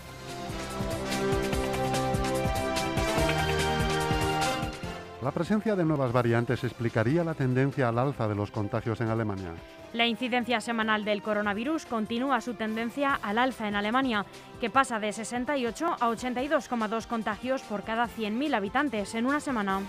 La 5.23 5.31
presencia 5.31 5.77
de 5.77 5.85
nuevas 5.85 6.11
variantes 6.11 6.65
explicaría 6.65 7.23
la 7.23 7.35
tendencia 7.35 7.91
al 7.91 7.99
alza 7.99 8.27
de 8.27 8.35
los 8.35 8.51
contagios 8.51 8.99
en 9.03 9.09
Alemania. 9.09 9.53
La 9.93 10.07
incidencia 10.07 10.63
semanal 10.63 11.05
del 11.05 11.23
coronavirus 11.23 11.85
continúa 11.85 12.41
su 12.41 12.55
tendencia 12.55 13.15
al 13.23 13.37
alza 13.37 13.69
en 13.69 13.75
Alemania, 13.75 14.25
que 14.59 14.71
pasa 14.71 14.99
de 14.99 15.13
68 15.13 15.97
a 16.01 16.09
82,2 16.09 17.07
contagios 17.07 17.61
por 17.63 17.85
cada 17.85 18.09
100.000 18.09 18.55
habitantes 18.55 19.15
en 19.15 19.27
una 19.27 19.41
semana. 19.41 19.83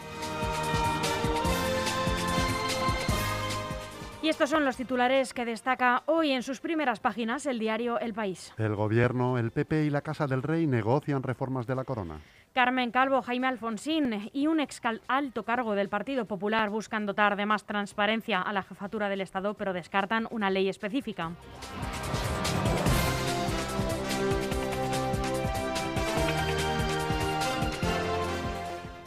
Y 4.26 4.30
estos 4.30 4.50
son 4.50 4.66
los 4.66 4.76
titulares 4.76 5.36
que 5.36 5.46
destaca 5.46 6.02
hoy 6.08 6.32
en 6.32 6.42
sus 6.42 6.60
primeras 6.60 7.00
páginas 7.00 7.46
el 7.46 7.60
diario 7.60 8.00
El 8.00 8.16
País. 8.16 8.56
El 8.58 8.74
Gobierno, 8.74 9.38
el 9.38 9.52
PP 9.52 9.86
y 9.86 9.92
la 9.92 10.02
Casa 10.02 10.26
del 10.26 10.42
Rey 10.42 10.66
negocian 10.66 11.22
reformas 11.22 11.68
de 11.68 11.76
la 11.76 11.84
corona. 11.84 12.18
Carmen 12.52 12.90
Calvo, 12.90 13.22
Jaime 13.22 13.46
Alfonsín 13.46 14.32
y 14.34 14.48
un 14.48 14.60
ex 14.62 14.82
alto 15.08 15.44
cargo 15.44 15.76
del 15.76 15.90
Partido 15.90 16.26
Popular 16.26 16.72
buscan 16.72 17.06
dotar 17.06 17.36
de 17.36 17.46
más 17.46 17.66
transparencia 17.66 18.42
a 18.42 18.52
la 18.52 18.64
jefatura 18.64 19.10
del 19.10 19.22
Estado, 19.22 19.54
pero 19.54 19.74
descartan 19.74 20.28
una 20.32 20.50
ley 20.50 20.70
específica. 20.70 21.34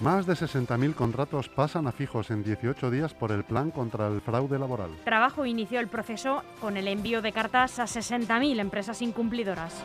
Más 0.09 0.25
de 0.25 0.33
60.000 0.33 0.95
contratos 0.95 1.51
pasan 1.51 1.87
a 1.87 1.93
fijos 1.93 2.31
en 2.31 2.43
18 2.43 2.91
días 2.91 3.13
por 3.13 3.31
el 3.31 3.45
plan 3.45 3.71
contra 3.71 4.09
el 4.09 4.23
fraude 4.23 4.59
laboral. 4.59 4.91
Trabajo 5.05 5.45
inició 5.45 5.81
el 5.81 5.89
proceso 5.89 6.45
con 6.63 6.79
el 6.79 6.89
envío 6.89 7.21
de 7.21 7.31
cartas 7.31 7.79
a 7.79 7.85
60.000 7.85 8.59
empresas 8.59 9.03
incumplidoras. 9.03 9.85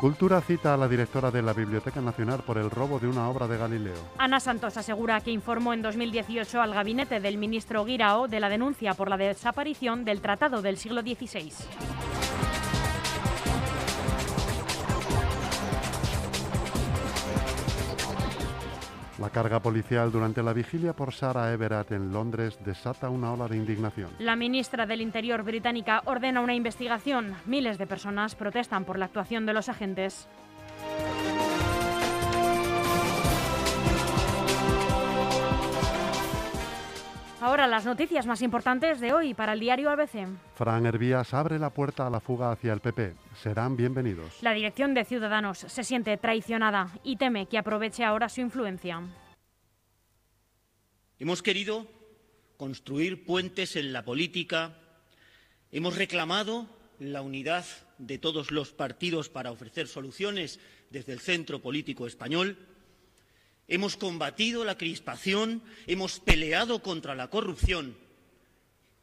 Cultura 0.00 0.40
cita 0.40 0.72
a 0.72 0.78
la 0.78 0.88
directora 0.88 1.30
de 1.30 1.42
la 1.42 1.52
Biblioteca 1.52 2.00
Nacional 2.00 2.40
por 2.46 2.56
el 2.56 2.70
robo 2.70 2.98
de 2.98 3.08
una 3.08 3.28
obra 3.28 3.46
de 3.46 3.58
Galileo. 3.58 4.08
Ana 4.16 4.40
Santos 4.40 4.78
asegura 4.78 5.20
que 5.20 5.32
informó 5.32 5.74
en 5.74 5.82
2018 5.82 6.62
al 6.62 6.72
gabinete 6.72 7.20
del 7.20 7.36
ministro 7.36 7.84
Guirao 7.84 8.26
de 8.26 8.40
la 8.40 8.48
denuncia 8.48 8.94
por 8.94 9.10
la 9.10 9.18
desaparición 9.18 10.06
del 10.06 10.22
Tratado 10.22 10.62
del 10.62 10.78
siglo 10.78 11.02
XVI. 11.02 11.52
La 19.20 19.30
carga 19.30 19.60
policial 19.60 20.10
durante 20.10 20.42
la 20.42 20.52
vigilia 20.52 20.92
por 20.92 21.14
Sarah 21.14 21.52
Everett 21.52 21.92
en 21.92 22.12
Londres 22.12 22.58
desata 22.64 23.08
una 23.10 23.32
ola 23.32 23.46
de 23.46 23.56
indignación. 23.56 24.10
La 24.18 24.34
ministra 24.34 24.86
del 24.86 25.00
Interior 25.00 25.44
británica 25.44 26.02
ordena 26.06 26.40
una 26.40 26.54
investigación. 26.54 27.36
Miles 27.46 27.78
de 27.78 27.86
personas 27.86 28.34
protestan 28.34 28.84
por 28.84 28.98
la 28.98 29.04
actuación 29.04 29.46
de 29.46 29.52
los 29.52 29.68
agentes. 29.68 30.28
Las 37.74 37.86
noticias 37.86 38.24
más 38.24 38.40
importantes 38.40 39.00
de 39.00 39.12
hoy 39.12 39.34
para 39.34 39.54
el 39.54 39.58
diario 39.58 39.90
ABC. 39.90 40.28
Fran 40.54 40.86
Hervías 40.86 41.34
abre 41.34 41.58
la 41.58 41.70
puerta 41.70 42.06
a 42.06 42.10
la 42.10 42.20
fuga 42.20 42.52
hacia 42.52 42.72
el 42.72 42.78
PP. 42.78 43.16
Serán 43.42 43.76
bienvenidos. 43.76 44.40
La 44.42 44.52
dirección 44.52 44.94
de 44.94 45.04
Ciudadanos 45.04 45.58
se 45.58 45.82
siente 45.82 46.16
traicionada 46.16 46.92
y 47.02 47.16
teme 47.16 47.46
que 47.46 47.58
aproveche 47.58 48.04
ahora 48.04 48.28
su 48.28 48.42
influencia. 48.42 49.02
Hemos 51.18 51.42
querido 51.42 51.88
construir 52.58 53.24
puentes 53.24 53.74
en 53.74 53.92
la 53.92 54.04
política, 54.04 54.78
hemos 55.72 55.96
reclamado 55.96 56.68
la 57.00 57.22
unidad 57.22 57.64
de 57.98 58.18
todos 58.18 58.52
los 58.52 58.72
partidos 58.72 59.30
para 59.30 59.50
ofrecer 59.50 59.88
soluciones 59.88 60.60
desde 60.90 61.12
el 61.12 61.18
centro 61.18 61.60
político 61.60 62.06
español 62.06 62.56
Hemos 63.66 63.96
combatido 63.96 64.64
la 64.64 64.76
crispación, 64.76 65.62
hemos 65.86 66.20
peleado 66.20 66.82
contra 66.82 67.14
la 67.14 67.30
corrupción 67.30 67.96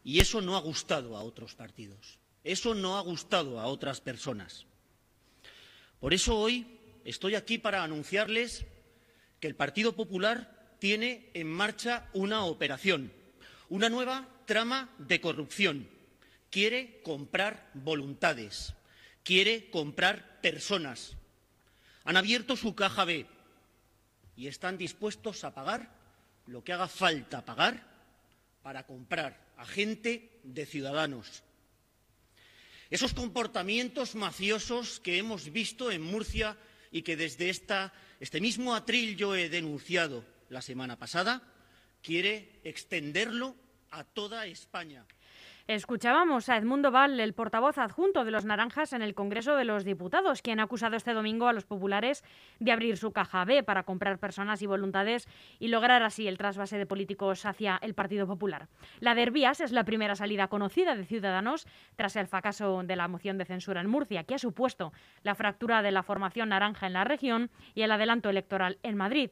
y 0.03 0.19
eso 0.19 0.41
no 0.41 0.55
ha 0.55 0.61
gustado 0.61 1.17
a 1.17 1.23
otros 1.23 1.55
partidos, 1.55 2.19
eso 2.43 2.75
no 2.75 2.97
ha 2.97 3.01
gustado 3.01 3.59
a 3.59 3.65
otras 3.65 4.01
personas. 4.01 4.65
Por 5.99 6.13
eso 6.13 6.37
hoy 6.37 6.79
estoy 7.05 7.35
aquí 7.35 7.57
para 7.57 7.83
anunciarles 7.83 8.65
que 9.39 9.47
el 9.47 9.55
Partido 9.55 9.93
Popular 9.93 10.75
tiene 10.79 11.29
en 11.33 11.47
marcha 11.47 12.09
una 12.13 12.45
operación, 12.45 13.11
una 13.69 13.89
nueva 13.89 14.27
trama 14.45 14.89
de 14.97 15.21
corrupción. 15.21 15.87
Quiere 16.49 17.01
comprar 17.03 17.69
voluntades, 17.73 18.73
quiere 19.23 19.69
comprar 19.69 20.41
personas. 20.41 21.15
Han 22.03 22.17
abierto 22.17 22.55
su 22.55 22.75
caja 22.75 23.05
B, 23.05 23.25
y 24.35 24.47
están 24.47 24.77
dispuestos 24.77 25.43
a 25.43 25.53
pagar 25.53 25.89
lo 26.47 26.63
que 26.63 26.73
haga 26.73 26.87
falta 26.87 27.45
pagar 27.45 27.83
para 28.61 28.85
comprar 28.85 29.53
a 29.57 29.65
gente 29.65 30.39
de 30.43 30.65
ciudadanos. 30.65 31.43
Esos 32.89 33.13
comportamientos 33.13 34.15
mafiosos 34.15 34.99
que 34.99 35.17
hemos 35.17 35.51
visto 35.51 35.91
en 35.91 36.01
Murcia 36.01 36.57
y 36.91 37.03
que 37.03 37.15
desde 37.15 37.49
este 37.49 38.41
mismo 38.41 38.75
atril 38.75 39.15
yo 39.15 39.35
he 39.35 39.49
denunciado 39.49 40.25
la 40.49 40.61
semana 40.61 40.99
pasada, 40.99 41.41
quiere 42.03 42.59
extenderlo 42.63 43.55
a 43.91 44.03
toda 44.03 44.45
España. 44.45 45.05
Escuchábamos 45.73 46.49
a 46.49 46.57
Edmundo 46.57 46.91
Val, 46.91 47.17
el 47.21 47.33
portavoz 47.33 47.77
adjunto 47.77 48.25
de 48.25 48.31
los 48.31 48.43
Naranjas 48.43 48.91
en 48.91 49.01
el 49.01 49.15
Congreso 49.15 49.55
de 49.55 49.63
los 49.63 49.85
Diputados, 49.85 50.41
quien 50.41 50.59
ha 50.59 50.63
acusado 50.63 50.97
este 50.97 51.13
domingo 51.13 51.47
a 51.47 51.53
los 51.53 51.63
populares 51.63 52.25
de 52.59 52.73
abrir 52.73 52.97
su 52.97 53.13
caja 53.13 53.45
B 53.45 53.63
para 53.63 53.83
comprar 53.83 54.19
personas 54.19 54.61
y 54.61 54.65
voluntades 54.65 55.29
y 55.59 55.69
lograr 55.69 56.03
así 56.03 56.27
el 56.27 56.37
trasvase 56.37 56.77
de 56.77 56.85
políticos 56.85 57.45
hacia 57.45 57.79
el 57.81 57.93
Partido 57.93 58.27
Popular. 58.27 58.67
La 58.99 59.15
de 59.15 59.21
Herbías 59.21 59.61
es 59.61 59.71
la 59.71 59.85
primera 59.85 60.15
salida 60.15 60.49
conocida 60.49 60.93
de 60.93 61.05
Ciudadanos 61.05 61.65
tras 61.95 62.17
el 62.17 62.27
fracaso 62.27 62.83
de 62.83 62.95
la 62.97 63.07
moción 63.07 63.37
de 63.37 63.45
censura 63.45 63.79
en 63.79 63.87
Murcia, 63.87 64.25
que 64.25 64.35
ha 64.35 64.39
supuesto 64.39 64.91
la 65.23 65.35
fractura 65.35 65.81
de 65.81 65.91
la 65.91 66.03
formación 66.03 66.49
naranja 66.49 66.87
en 66.87 66.93
la 66.93 67.05
región 67.05 67.49
y 67.75 67.83
el 67.83 67.93
adelanto 67.93 68.29
electoral 68.29 68.77
en 68.83 68.97
Madrid 68.97 69.31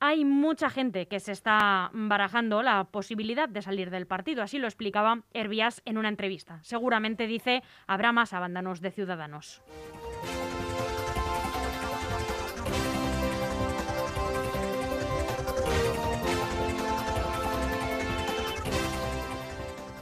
hay 0.00 0.24
mucha 0.24 0.70
gente 0.70 1.06
que 1.06 1.20
se 1.20 1.32
está 1.32 1.90
barajando 1.92 2.62
la 2.62 2.84
posibilidad 2.84 3.48
de 3.48 3.62
salir 3.62 3.90
del 3.90 4.06
partido. 4.06 4.42
Así 4.42 4.58
lo 4.58 4.66
explicaba 4.66 5.22
Herbias 5.32 5.82
en 5.84 5.98
una 5.98 6.08
entrevista. 6.08 6.60
Seguramente 6.62 7.26
dice 7.26 7.62
habrá 7.86 8.12
más 8.12 8.32
abandonos 8.32 8.80
de 8.80 8.90
ciudadanos. 8.90 9.62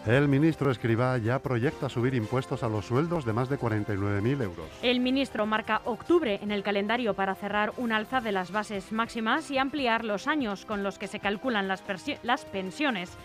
El 0.06 0.26
ministro 0.26 0.73
Escribá 0.73 1.16
ya 1.18 1.38
proyecta 1.38 1.88
subir 1.88 2.14
impuestos 2.14 2.64
a 2.64 2.68
los 2.68 2.87
sueldos 2.87 3.25
de 3.25 3.32
más 3.32 3.49
de 3.49 3.56
49.000 3.56 4.42
euros. 4.42 4.66
El 4.82 4.99
ministro 4.99 5.47
marca 5.47 5.80
octubre 5.85 6.40
en 6.42 6.50
el 6.50 6.64
calendario 6.64 7.14
para 7.14 7.37
cerrar 7.37 7.73
un 7.76 7.92
alza 7.92 8.21
de 8.21 8.32
las 8.32 8.50
bases 8.50 8.90
máximas 8.90 9.49
y 9.52 9.59
ampliar 9.59 10.04
los 10.04 10.26
años 10.26 10.64
con 10.64 10.82
los 10.82 10.99
que 10.99 11.06
se 11.06 11.21
calculan 11.21 11.68
las, 11.68 11.85
las 12.25 12.44
pensiones. 12.47 13.16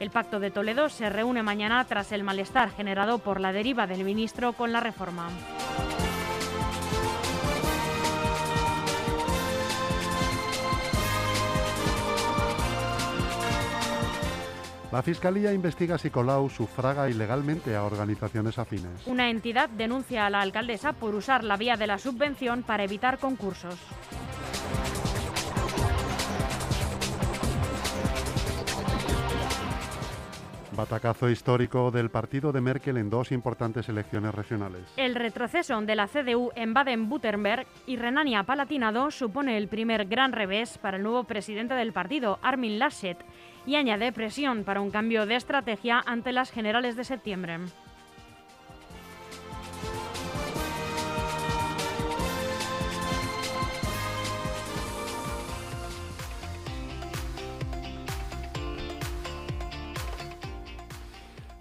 El 0.00 0.10
Pacto 0.10 0.40
de 0.40 0.50
Toledo 0.50 0.88
se 0.88 1.08
reúne 1.08 1.44
mañana 1.44 1.84
tras 1.84 2.10
el 2.10 2.24
malestar 2.24 2.70
generado 2.72 3.20
por 3.20 3.40
la 3.40 3.52
deriva 3.52 3.86
del 3.86 4.02
ministro 4.02 4.54
con 4.54 4.72
la 4.72 4.80
reforma. 4.80 5.28
La 14.94 15.02
Fiscalía 15.02 15.52
investiga 15.52 15.98
si 15.98 16.08
Colau 16.08 16.48
sufraga 16.48 17.10
ilegalmente 17.10 17.74
a 17.74 17.82
organizaciones 17.82 18.60
afines. 18.60 19.04
Una 19.06 19.28
entidad 19.28 19.68
denuncia 19.68 20.24
a 20.24 20.30
la 20.30 20.40
alcaldesa 20.40 20.92
por 20.92 21.16
usar 21.16 21.42
la 21.42 21.56
vía 21.56 21.76
de 21.76 21.88
la 21.88 21.98
subvención 21.98 22.62
para 22.62 22.84
evitar 22.84 23.18
concursos. 23.18 23.74
Batacazo 30.76 31.30
histórico 31.30 31.90
del 31.90 32.10
partido 32.10 32.52
de 32.52 32.60
Merkel 32.60 32.96
en 32.96 33.08
dos 33.08 33.30
importantes 33.32 33.88
elecciones 33.88 34.34
regionales. 34.34 34.82
El 34.96 35.14
retroceso 35.14 35.80
de 35.80 35.94
la 35.94 36.08
CDU 36.08 36.50
en 36.56 36.74
Baden-Württemberg 36.74 37.66
y 37.86 37.96
Renania-Palatinado 37.96 39.10
supone 39.10 39.56
el 39.56 39.68
primer 39.68 40.06
gran 40.06 40.32
revés 40.32 40.78
para 40.78 40.96
el 40.96 41.02
nuevo 41.04 41.24
presidente 41.24 41.74
del 41.74 41.92
partido, 41.92 42.38
Armin 42.42 42.78
Laschet, 42.78 43.18
y 43.66 43.76
añade 43.76 44.12
presión 44.12 44.64
para 44.64 44.80
un 44.80 44.90
cambio 44.90 45.26
de 45.26 45.36
estrategia 45.36 46.02
ante 46.06 46.32
las 46.32 46.50
generales 46.50 46.96
de 46.96 47.04
septiembre. 47.04 47.58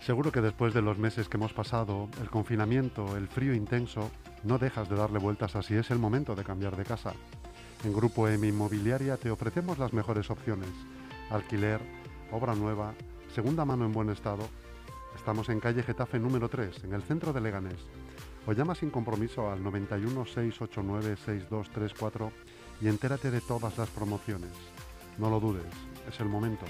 Seguro 0.05 0.33
que 0.33 0.41
después 0.41 0.73
de 0.73 0.81
los 0.81 0.97
meses 0.97 1.29
que 1.29 1.37
hemos 1.37 1.53
pasado, 1.53 2.09
el 2.21 2.29
confinamiento, 2.29 3.15
el 3.15 3.29
frío 3.29 3.53
intenso, 3.53 4.11
no 4.43 4.57
dejas 4.57 4.89
de 4.89 4.97
darle 4.97 5.17
vueltas 5.17 5.55
a 5.55 5.61
si 5.61 5.75
es 5.75 5.91
el 5.91 5.99
momento 5.99 6.35
de 6.35 6.43
cambiar 6.43 6.75
de 6.75 6.83
casa. 6.83 7.13
En 7.85 7.93
Grupo 7.93 8.27
M 8.27 8.45
Inmobiliaria 8.45 9.15
te 9.15 9.31
ofrecemos 9.31 9.77
las 9.77 9.93
mejores 9.93 10.29
opciones. 10.29 10.69
Alquiler, 11.29 11.79
obra 12.31 12.53
nueva, 12.53 12.93
segunda 13.33 13.65
mano 13.65 13.85
en 13.85 13.91
buen 13.91 14.09
estado. 14.09 14.43
Estamos 15.15 15.49
en 15.49 15.59
calle 15.59 15.83
Getafe 15.83 16.19
número 16.19 16.49
3, 16.49 16.83
en 16.83 16.93
el 16.93 17.01
centro 17.01 17.33
de 17.33 17.41
Leganés. 17.41 17.79
O 18.45 18.51
llama 18.51 18.75
sin 18.75 18.89
compromiso 18.89 19.49
al 19.49 19.63
91 19.63 20.25
689 20.25 21.15
6234 21.15 22.31
y 22.81 22.87
entérate 22.87 23.31
de 23.31 23.41
todas 23.41 23.77
las 23.77 23.89
promociones. 23.89 24.51
No 25.17 25.29
lo 25.29 25.39
dudes, 25.39 25.65
es 26.07 26.19
el 26.19 26.27
momento. 26.27 26.65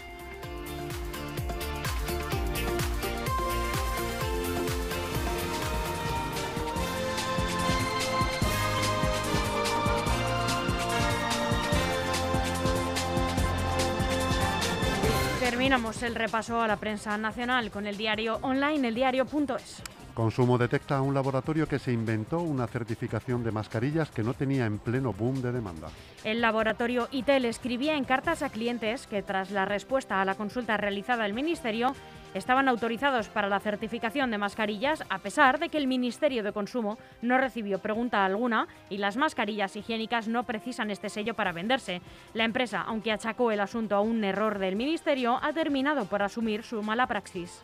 Terminamos 15.74 16.04
el 16.04 16.14
repaso 16.14 16.62
a 16.62 16.68
la 16.68 16.78
prensa 16.78 17.18
nacional 17.18 17.72
con 17.72 17.88
el 17.88 17.98
diario 17.98 18.38
online, 18.44 18.90
eldiario.es. 18.90 19.82
Consumo 20.14 20.60
detecta 20.60 21.02
un 21.02 21.16
laboratorio 21.16 21.68
que 21.68 21.80
se 21.80 21.92
inventó 21.92 22.42
una 22.42 22.68
certificación 22.68 23.44
de 23.44 23.52
mascarillas 23.52 24.12
que 24.12 24.22
no 24.22 24.36
tenía 24.36 24.68
en 24.68 24.78
pleno 24.78 25.14
boom 25.14 25.42
de 25.42 25.52
demanda. 25.52 25.88
El 26.24 26.42
laboratorio 26.42 27.08
ITEL 27.12 27.46
escribía 27.46 27.96
en 27.96 28.04
cartas 28.04 28.44
a 28.44 28.52
clientes 28.52 29.08
que 29.08 29.24
tras 29.24 29.50
la 29.50 29.66
respuesta 29.66 30.22
a 30.22 30.26
la 30.26 30.36
consulta 30.36 30.78
realizada 30.78 31.24
al 31.24 31.34
Ministerio 31.34 31.96
estaban 32.34 32.68
autorizados 32.68 33.28
para 33.30 33.50
la 33.50 33.60
certificación 33.60 34.32
de 34.32 34.38
mascarillas 34.38 35.04
a 35.10 35.20
pesar 35.20 35.60
de 35.60 35.70
que 35.70 35.78
el 35.78 35.88
Ministerio 35.88 36.44
de 36.44 36.54
Consumo 36.54 36.98
no 37.22 37.38
recibió 37.38 37.80
pregunta 37.80 38.26
alguna 38.26 38.68
y 38.90 38.98
las 38.98 39.18
mascarillas 39.18 39.76
higiénicas 39.76 40.28
no 40.28 40.44
precisan 40.44 40.92
este 40.92 41.10
sello 41.10 41.34
para 41.34 41.52
venderse. 41.52 42.02
La 42.34 42.46
empresa, 42.46 42.82
aunque 42.82 43.12
achacó 43.12 43.52
el 43.52 43.60
asunto 43.60 43.96
a 43.96 44.02
un 44.02 44.24
error 44.24 44.60
del 44.60 44.76
Ministerio, 44.76 45.40
ha 45.42 45.54
terminado 45.54 46.06
por 46.06 46.22
asumir 46.22 46.64
su 46.64 46.82
mala 46.82 47.08
praxis. 47.08 47.62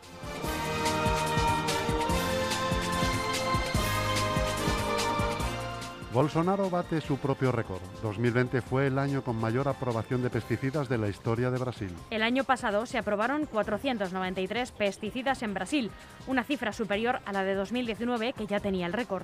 Bolsonaro 6.12 6.68
bate 6.68 7.00
su 7.00 7.18
propio 7.18 7.52
récord. 7.52 7.80
2020 8.02 8.62
fue 8.62 8.88
el 8.88 8.98
año 8.98 9.22
con 9.22 9.36
mayor 9.36 9.68
aprobación 9.68 10.22
de 10.22 10.30
pesticidas 10.30 10.88
de 10.88 10.98
la 10.98 11.08
historia 11.08 11.52
de 11.52 11.58
Brasil. 11.58 11.94
El 12.10 12.24
año 12.24 12.42
pasado 12.42 12.84
se 12.84 12.98
aprobaron 12.98 13.46
493 13.46 14.72
pesticidas 14.72 15.44
en 15.44 15.54
Brasil, 15.54 15.90
una 16.26 16.42
cifra 16.42 16.72
superior 16.72 17.20
a 17.26 17.32
la 17.32 17.44
de 17.44 17.54
2019 17.54 18.32
que 18.32 18.48
ya 18.48 18.58
tenía 18.58 18.86
el 18.86 18.92
récord. 18.92 19.22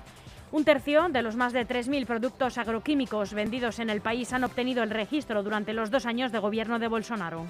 Un 0.52 0.64
tercio 0.64 1.08
de 1.08 1.22
los 1.22 1.34
más 1.34 1.52
de 1.52 1.66
3.000 1.66 2.06
productos 2.06 2.56
agroquímicos 2.56 3.34
vendidos 3.34 3.80
en 3.80 3.90
el 3.90 4.00
país 4.00 4.32
han 4.32 4.44
obtenido 4.44 4.84
el 4.84 4.90
registro 4.90 5.42
durante 5.42 5.72
los 5.72 5.90
dos 5.90 6.06
años 6.06 6.30
de 6.30 6.38
gobierno 6.38 6.78
de 6.78 6.86
Bolsonaro. 6.86 7.46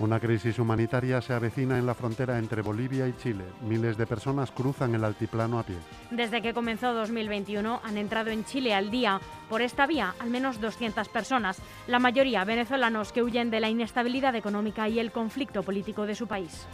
Una 0.00 0.18
crisis 0.18 0.58
humanitaria 0.58 1.20
se 1.20 1.34
avecina 1.34 1.78
en 1.78 1.84
la 1.84 1.94
frontera 1.94 2.38
entre 2.38 2.62
Bolivia 2.62 3.06
y 3.06 3.12
Chile. 3.22 3.44
Miles 3.60 3.98
de 3.98 4.06
personas 4.06 4.50
cruzan 4.50 4.94
el 4.94 5.04
altiplano 5.04 5.58
a 5.58 5.62
pie. 5.62 5.76
Desde 6.10 6.40
que 6.40 6.54
comenzó 6.54 6.94
2021 6.94 7.82
han 7.84 7.98
entrado 7.98 8.30
en 8.30 8.46
Chile 8.46 8.72
al 8.72 8.90
día 8.90 9.20
por 9.50 9.60
esta 9.60 9.86
vía 9.86 10.14
al 10.18 10.30
menos 10.30 10.58
200 10.58 11.06
personas, 11.10 11.58
la 11.86 11.98
mayoría 11.98 12.44
venezolanos 12.44 13.12
que 13.12 13.22
huyen 13.22 13.50
de 13.50 13.60
la 13.60 13.68
inestabilidad 13.68 14.34
económica 14.36 14.88
y 14.88 14.98
el 14.98 15.12
conflicto 15.12 15.62
político 15.62 16.06
de 16.06 16.14
su 16.14 16.26
país. 16.26 16.66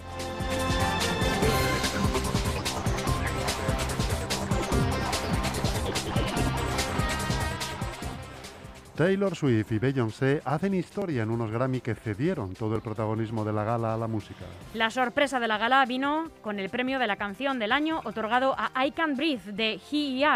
Taylor 8.96 9.36
Swift 9.36 9.72
y 9.72 9.78
Beyoncé 9.78 10.40
hacen 10.44 10.72
historia 10.72 11.22
en 11.22 11.30
unos 11.30 11.50
Grammy 11.50 11.82
que 11.82 11.94
cedieron 11.94 12.54
todo 12.54 12.74
el 12.74 12.80
protagonismo 12.80 13.44
de 13.44 13.52
la 13.52 13.62
gala 13.62 13.92
a 13.92 13.96
la 13.98 14.06
música. 14.06 14.46
La 14.72 14.90
sorpresa 14.90 15.38
de 15.38 15.46
la 15.46 15.58
gala 15.58 15.84
vino 15.84 16.30
con 16.40 16.58
el 16.58 16.70
premio 16.70 16.98
de 16.98 17.06
la 17.06 17.16
canción 17.16 17.58
del 17.58 17.72
año 17.72 18.00
otorgado 18.04 18.54
a 18.56 18.86
I 18.86 18.92
Can't 18.92 19.16
Breathe 19.16 19.52
de 19.52 19.78
He 19.92 20.26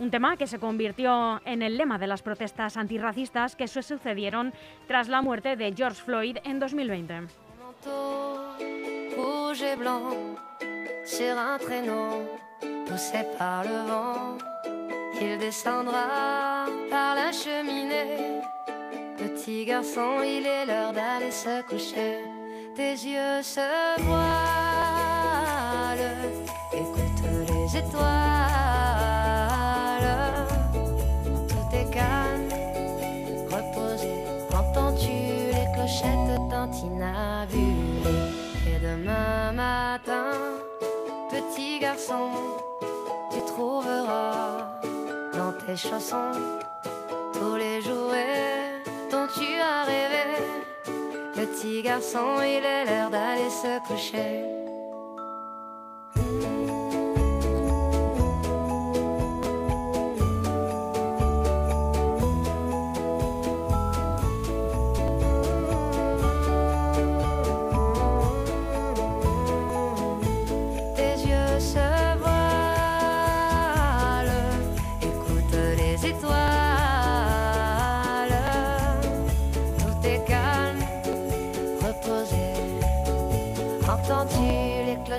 un 0.00 0.10
tema 0.10 0.36
que 0.36 0.48
se 0.48 0.58
convirtió 0.58 1.40
en 1.44 1.62
el 1.62 1.78
lema 1.78 1.96
de 1.96 2.08
las 2.08 2.22
protestas 2.22 2.76
antirracistas 2.76 3.54
que 3.54 3.68
se 3.68 3.82
sucedieron 3.82 4.52
tras 4.88 5.08
la 5.08 5.22
muerte 5.22 5.54
de 5.54 5.72
George 5.72 6.02
Floyd 6.02 6.38
en 6.42 6.58
2020. 6.58 7.28
Il 15.20 15.38
descendra 15.38 16.66
par 16.90 17.14
la 17.14 17.32
cheminée. 17.32 18.40
Petit 19.16 19.64
garçon, 19.64 20.22
il 20.24 20.46
est 20.46 20.66
l'heure 20.66 20.92
d'aller 20.92 21.30
se 21.30 21.62
coucher. 21.62 22.24
Tes 22.74 22.92
yeux 22.92 23.42
se 23.42 23.60
voilent, 24.00 24.22
écoute 26.72 27.22
les 27.48 27.76
étoiles. 27.76 28.02
Tout 31.48 31.70
est 31.76 31.90
calme, 31.92 32.48
reposé. 33.50 34.24
Entends-tu 34.52 35.14
les 35.52 35.66
clochettes 35.74 36.40
tintinabulées? 36.50 37.62
Et 38.66 38.78
demain 38.80 39.52
matin, 39.52 40.32
petit 41.30 41.78
garçon, 41.78 42.30
tu 43.30 43.40
trouveras 43.52 44.71
tes 45.66 45.76
chansons, 45.76 46.32
tous 47.34 47.56
les 47.56 47.80
jouets 47.82 48.82
dont 49.10 49.26
tu 49.34 49.46
as 49.60 49.84
rêvé. 49.84 50.22
Petit 51.34 51.82
garçon, 51.82 52.40
il 52.40 52.64
est 52.64 52.84
l'heure 52.84 53.10
d'aller 53.10 53.50
se 53.50 53.78
coucher. 53.86 54.44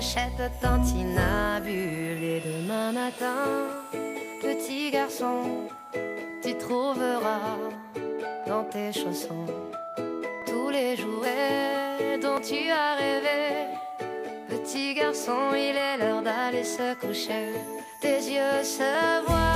Clochette 0.04 0.50
tintinabule 0.60 2.22
et 2.22 2.42
demain 2.44 2.92
matin, 2.92 3.70
petit 4.40 4.90
garçon, 4.90 5.68
tu 6.42 6.54
trouveras 6.56 7.58
dans 8.46 8.64
tes 8.64 8.92
chaussons 8.92 9.46
tous 10.46 10.68
les 10.68 10.96
jouets 10.96 12.18
dont 12.20 12.40
tu 12.40 12.70
as 12.70 12.94
rêvé. 12.96 13.66
Petit 14.48 14.94
garçon, 14.94 15.52
il 15.54 15.76
est 15.76 15.96
l'heure 15.98 16.22
d'aller 16.22 16.64
se 16.64 16.94
coucher. 16.94 17.54
Tes 18.00 18.18
yeux 18.18 18.62
se 18.62 19.24
voient. 19.26 19.53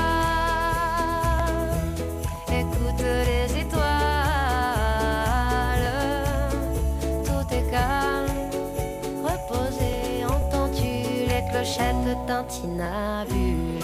Les 11.79 11.93
clochettes 11.93 12.27
tintinabulées? 12.27 13.79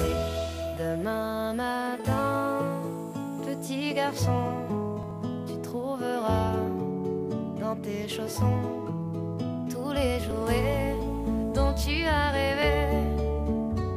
Demain 0.78 1.54
matin, 1.54 2.60
petit 3.44 3.94
garçon, 3.94 4.42
tu 5.46 5.60
trouveras 5.62 6.56
dans 7.60 7.76
tes 7.76 8.08
chaussons 8.08 8.62
tous 9.70 9.92
les 9.92 10.20
jouets 10.20 10.96
dont 11.54 11.74
tu 11.74 12.04
as 12.04 12.30
rêvé. 12.30 12.98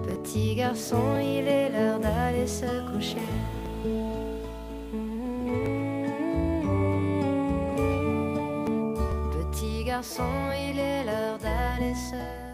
Petit 0.08 0.56
garçon, 0.56 1.18
il 1.20 1.48
est 1.48 1.70
l'heure 1.70 2.00
d'aller 2.00 2.48
se 2.48 2.66
coucher. 2.92 3.18
Petit 9.32 9.84
garçon, 9.84 10.24
il 10.70 10.80
est 10.80 11.04
l'heure 11.04 11.38
d'aller 11.40 11.96
se 11.96 12.47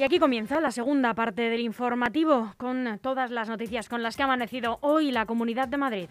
Y 0.00 0.02
aquí 0.02 0.18
comienza 0.18 0.62
la 0.62 0.70
segunda 0.70 1.12
parte 1.12 1.50
del 1.50 1.60
informativo 1.60 2.54
con 2.56 2.98
todas 3.02 3.30
las 3.30 3.50
noticias 3.50 3.86
con 3.86 4.02
las 4.02 4.16
que 4.16 4.22
ha 4.22 4.24
amanecido 4.24 4.78
hoy 4.80 5.10
la 5.10 5.26
Comunidad 5.26 5.68
de 5.68 5.76
Madrid. 5.76 6.08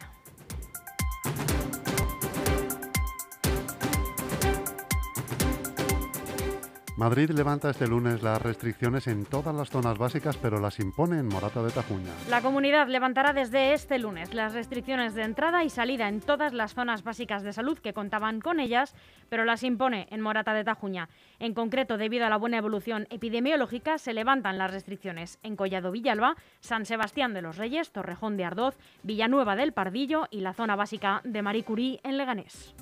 Madrid 7.00 7.30
levanta 7.30 7.70
este 7.70 7.88
lunes 7.88 8.22
las 8.22 8.42
restricciones 8.42 9.08
en 9.08 9.24
todas 9.24 9.56
las 9.56 9.70
zonas 9.70 9.98
básicas, 9.98 10.36
pero 10.36 10.60
las 10.60 10.82
impone 10.82 11.18
en 11.18 11.30
Morata 11.30 11.64
de 11.64 11.72
Tajuña. 11.72 12.12
La 12.28 12.42
comunidad 12.42 12.90
levantará 12.90 13.32
desde 13.32 13.72
este 13.72 14.00
lunes 14.00 14.34
las 14.34 14.52
restricciones 14.52 15.14
de 15.14 15.24
entrada 15.24 15.64
y 15.64 15.70
salida 15.70 16.10
en 16.10 16.20
todas 16.20 16.52
las 16.52 16.74
zonas 16.74 17.04
básicas 17.04 17.42
de 17.42 17.54
salud 17.54 17.80
que 17.80 17.94
contaban 17.94 18.42
con 18.42 18.60
ellas, 18.60 18.96
pero 19.30 19.46
las 19.46 19.64
impone 19.64 20.08
en 20.12 20.20
Morata 20.20 20.54
de 20.54 20.66
Tajuña. 20.66 21.08
En 21.40 21.54
concreto, 21.54 21.98
debido 21.98 22.26
a 22.26 22.30
la 22.30 22.36
buena 22.36 22.58
evolución 22.58 23.08
epidemiológica, 23.12 23.98
se 23.98 24.12
levantan 24.12 24.58
las 24.58 24.72
restricciones 24.72 25.40
en 25.42 25.56
Collado 25.56 25.92
Villalba, 25.92 26.36
San 26.60 26.86
Sebastián 26.86 27.34
de 27.34 27.42
los 27.42 27.56
Reyes, 27.56 27.94
Torrejón 27.94 28.36
de 28.36 28.44
Ardoz, 28.44 28.78
Villanueva 29.04 29.56
del 29.56 29.72
Pardillo 29.72 30.28
y 30.32 30.42
la 30.42 30.52
zona 30.52 30.76
básica 30.76 31.22
de 31.24 31.44
Maricurí 31.44 32.02
en 32.04 32.18
Leganés. 32.18 32.76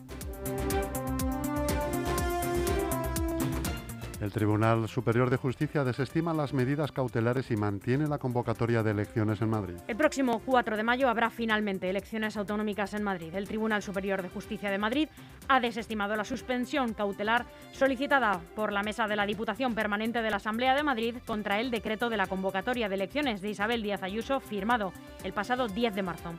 El 4.20 4.32
Tribunal 4.32 4.88
Superior 4.88 5.30
de 5.30 5.38
Justicia 5.38 5.84
desestima 5.84 6.34
las 6.34 6.52
medidas 6.52 6.92
cautelares 6.92 7.52
y 7.52 7.56
mantiene 7.56 8.08
la 8.08 8.18
convocatoria 8.18 8.82
de 8.82 8.90
elecciones 8.90 9.44
en 9.44 9.50
Madrid. 9.50 9.76
El 9.88 9.96
próximo 9.96 10.42
4 10.44 10.76
de 10.76 10.82
mayo 10.82 11.08
habrá 11.08 11.30
finalmente 11.30 11.88
elecciones 11.88 12.36
autonómicas 12.36 12.96
en 12.96 13.04
Madrid. 13.04 13.36
El 13.36 13.48
Tribunal 13.48 13.84
Superior 13.84 14.24
de 14.24 14.30
Justicia 14.30 14.72
de 14.72 14.80
Madrid 14.80 15.08
ha 15.48 15.60
desestimado 15.60 16.16
la 16.16 16.24
suspensión 16.24 16.96
cautelar 16.96 17.46
solicitada 17.74 18.42
por 18.56 18.74
la 18.74 18.82
Mesa 18.82 19.08
de 19.08 19.16
la 19.16 19.28
Diputación 19.28 19.76
Permanente 19.76 20.24
de 20.24 20.32
la 20.32 20.38
Asamblea 20.38 20.74
de 20.74 20.82
Madrid 20.82 21.16
contra 21.28 21.60
el 21.60 21.70
decreto 21.70 22.10
de 22.10 22.18
la 22.18 22.26
convocatoria 22.26 22.90
de 22.90 22.96
elecciones 22.96 23.42
de 23.42 23.52
Isabel 23.52 23.84
Díaz 23.84 24.02
Ayuso 24.02 24.40
firmado 24.40 24.94
el 25.24 25.34
pasado 25.34 25.68
10 25.68 25.94
de 25.94 26.02
marzo. 26.02 26.34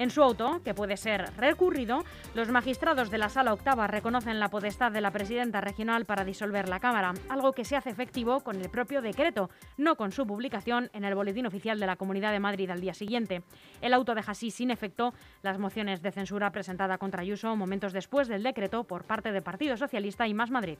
En 0.00 0.08
su 0.08 0.22
auto, 0.22 0.62
que 0.64 0.72
puede 0.72 0.96
ser 0.96 1.30
recurrido, 1.36 2.04
los 2.34 2.48
magistrados 2.48 3.10
de 3.10 3.18
la 3.18 3.28
Sala 3.28 3.52
Octava 3.52 3.86
reconocen 3.86 4.40
la 4.40 4.48
potestad 4.48 4.90
de 4.90 5.02
la 5.02 5.10
presidenta 5.10 5.60
regional 5.60 6.06
para 6.06 6.24
disolver 6.24 6.70
la 6.70 6.80
Cámara, 6.80 7.12
algo 7.28 7.52
que 7.52 7.66
se 7.66 7.76
hace 7.76 7.90
efectivo 7.90 8.40
con 8.40 8.56
el 8.56 8.70
propio 8.70 9.02
decreto, 9.02 9.50
no 9.76 9.96
con 9.96 10.10
su 10.10 10.26
publicación 10.26 10.88
en 10.94 11.04
el 11.04 11.14
Boletín 11.14 11.44
Oficial 11.44 11.78
de 11.78 11.86
la 11.86 11.96
Comunidad 11.96 12.32
de 12.32 12.40
Madrid 12.40 12.70
al 12.70 12.80
día 12.80 12.94
siguiente. 12.94 13.42
El 13.82 13.92
auto 13.92 14.14
deja 14.14 14.32
así 14.32 14.50
sin 14.50 14.70
efecto 14.70 15.12
las 15.42 15.58
mociones 15.58 16.00
de 16.00 16.12
censura 16.12 16.50
presentada 16.50 16.96
contra 16.96 17.20
Ayuso 17.20 17.54
momentos 17.54 17.92
después 17.92 18.26
del 18.26 18.42
decreto 18.42 18.84
por 18.84 19.04
parte 19.04 19.32
del 19.32 19.42
Partido 19.42 19.76
Socialista 19.76 20.26
y 20.26 20.32
Más 20.32 20.50
Madrid. 20.50 20.78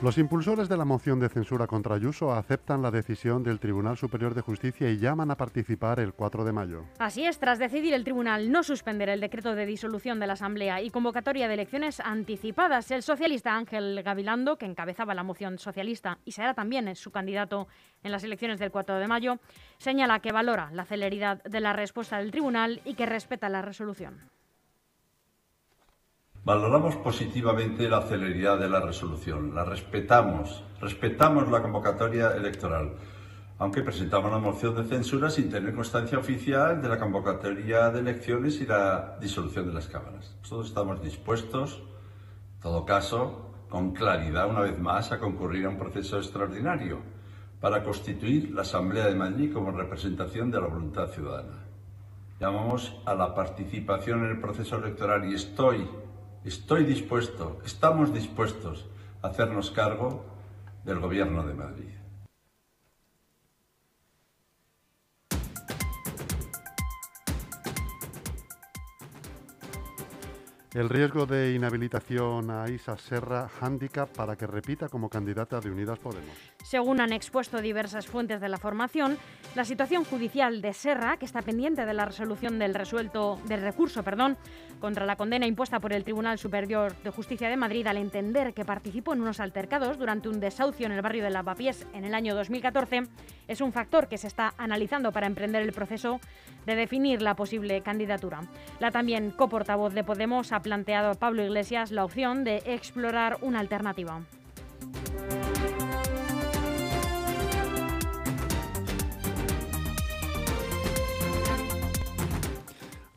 Los 0.00 0.16
impulsores 0.16 0.68
de 0.68 0.76
la 0.76 0.84
moción 0.84 1.18
de 1.18 1.28
censura 1.28 1.66
contra 1.66 1.96
Ayuso 1.96 2.32
aceptan 2.32 2.82
la 2.82 2.92
decisión 2.92 3.42
del 3.42 3.58
Tribunal 3.58 3.96
Superior 3.96 4.32
de 4.32 4.42
Justicia 4.42 4.88
y 4.88 4.98
llaman 4.98 5.32
a 5.32 5.36
participar 5.36 5.98
el 5.98 6.12
4 6.12 6.44
de 6.44 6.52
mayo. 6.52 6.84
Así 7.00 7.26
es, 7.26 7.40
tras 7.40 7.58
decidir 7.58 7.92
el 7.94 8.04
tribunal 8.04 8.52
no 8.52 8.62
suspender 8.62 9.08
el 9.08 9.20
decreto 9.20 9.56
de 9.56 9.66
disolución 9.66 10.20
de 10.20 10.28
la 10.28 10.34
Asamblea 10.34 10.80
y 10.82 10.90
convocatoria 10.90 11.48
de 11.48 11.54
elecciones 11.54 11.98
anticipadas, 11.98 12.92
el 12.92 13.02
socialista 13.02 13.56
Ángel 13.56 14.00
Gavilando, 14.04 14.56
que 14.56 14.66
encabezaba 14.66 15.14
la 15.14 15.24
moción 15.24 15.58
socialista 15.58 16.18
y 16.24 16.30
será 16.30 16.54
también 16.54 16.94
su 16.94 17.10
candidato 17.10 17.66
en 18.04 18.12
las 18.12 18.22
elecciones 18.22 18.60
del 18.60 18.70
4 18.70 19.00
de 19.00 19.08
mayo, 19.08 19.40
señala 19.78 20.20
que 20.20 20.30
valora 20.30 20.70
la 20.72 20.84
celeridad 20.84 21.42
de 21.42 21.58
la 21.58 21.72
respuesta 21.72 22.18
del 22.18 22.30
tribunal 22.30 22.80
y 22.84 22.94
que 22.94 23.06
respeta 23.06 23.48
la 23.48 23.62
resolución. 23.62 24.37
Valoramos 26.48 26.96
positivamente 26.96 27.90
la 27.90 28.00
celeridad 28.00 28.58
de 28.58 28.70
la 28.70 28.80
resolución, 28.80 29.54
la 29.54 29.64
respetamos, 29.64 30.64
respetamos 30.80 31.46
la 31.50 31.60
convocatoria 31.60 32.30
electoral, 32.30 32.94
aunque 33.58 33.82
presentamos 33.82 34.32
la 34.32 34.38
moción 34.38 34.74
de 34.74 34.84
censura 34.84 35.28
sin 35.28 35.50
tener 35.50 35.74
constancia 35.74 36.16
oficial 36.16 36.80
de 36.80 36.88
la 36.88 36.98
convocatoria 36.98 37.90
de 37.90 38.00
elecciones 38.00 38.62
y 38.62 38.66
la 38.66 39.18
disolución 39.20 39.66
de 39.66 39.74
las 39.74 39.88
cámaras. 39.88 40.34
Nosotros 40.40 40.68
estamos 40.68 41.02
dispuestos, 41.02 41.82
en 42.54 42.60
todo 42.62 42.86
caso, 42.86 43.50
con 43.68 43.92
claridad 43.92 44.48
una 44.48 44.60
vez 44.60 44.78
más, 44.78 45.12
a 45.12 45.18
concurrir 45.18 45.66
a 45.66 45.68
un 45.68 45.76
proceso 45.76 46.16
extraordinario 46.16 47.00
para 47.60 47.84
constituir 47.84 48.54
la 48.54 48.62
Asamblea 48.62 49.04
de 49.04 49.16
Madrid 49.16 49.52
como 49.52 49.70
representación 49.70 50.50
de 50.50 50.62
la 50.62 50.68
voluntad 50.68 51.08
ciudadana. 51.08 51.66
Llamamos 52.40 52.98
a 53.04 53.14
la 53.14 53.34
participación 53.34 54.24
en 54.24 54.30
el 54.30 54.40
proceso 54.40 54.78
electoral 54.78 55.30
y 55.30 55.34
estoy 55.34 55.86
Estoy 56.48 56.84
dispuesto, 56.84 57.60
estamos 57.66 58.14
dispuestos 58.14 58.86
a 59.20 59.26
hacernos 59.26 59.70
cargo 59.70 60.24
del 60.82 60.98
Gobierno 60.98 61.46
de 61.46 61.52
Madrid. 61.52 61.90
El 70.72 70.88
riesgo 70.88 71.26
de 71.26 71.54
inhabilitación 71.54 72.50
a 72.50 72.66
Isa 72.70 72.96
Serra 72.96 73.50
handicap 73.60 74.08
para 74.16 74.34
que 74.36 74.46
repita 74.46 74.88
como 74.88 75.10
candidata 75.10 75.60
de 75.60 75.70
Unidas 75.70 75.98
Podemos. 75.98 76.57
Según 76.64 77.00
han 77.00 77.12
expuesto 77.12 77.62
diversas 77.62 78.06
fuentes 78.06 78.40
de 78.40 78.48
la 78.48 78.58
formación, 78.58 79.16
la 79.54 79.64
situación 79.64 80.04
judicial 80.04 80.60
de 80.60 80.74
Serra, 80.74 81.16
que 81.16 81.24
está 81.24 81.40
pendiente 81.40 81.86
de 81.86 81.94
la 81.94 82.04
resolución 82.04 82.58
del 82.58 82.74
resuelto 82.74 83.38
del 83.46 83.62
recurso, 83.62 84.02
perdón, 84.02 84.36
contra 84.80 85.06
la 85.06 85.16
condena 85.16 85.46
impuesta 85.46 85.80
por 85.80 85.94
el 85.94 86.04
Tribunal 86.04 86.38
Superior 86.38 86.94
de 87.02 87.10
Justicia 87.10 87.48
de 87.48 87.56
Madrid 87.56 87.86
al 87.86 87.96
entender 87.96 88.52
que 88.52 88.66
participó 88.66 89.14
en 89.14 89.22
unos 89.22 89.40
altercados 89.40 89.98
durante 89.98 90.28
un 90.28 90.40
desahucio 90.40 90.84
en 90.86 90.92
el 90.92 91.00
barrio 91.00 91.24
de 91.24 91.30
Lavapiés 91.30 91.86
en 91.94 92.04
el 92.04 92.14
año 92.14 92.34
2014, 92.34 93.04
es 93.46 93.60
un 93.60 93.72
factor 93.72 94.08
que 94.08 94.18
se 94.18 94.26
está 94.26 94.52
analizando 94.58 95.10
para 95.10 95.26
emprender 95.26 95.62
el 95.62 95.72
proceso 95.72 96.20
de 96.66 96.76
definir 96.76 97.22
la 97.22 97.34
posible 97.34 97.80
candidatura. 97.80 98.42
La 98.78 98.90
también 98.90 99.30
coportavoz 99.30 99.94
de 99.94 100.04
Podemos 100.04 100.52
ha 100.52 100.60
planteado 100.60 101.12
a 101.12 101.14
Pablo 101.14 101.42
Iglesias 101.42 101.92
la 101.92 102.04
opción 102.04 102.44
de 102.44 102.62
explorar 102.66 103.38
una 103.40 103.60
alternativa. 103.60 104.22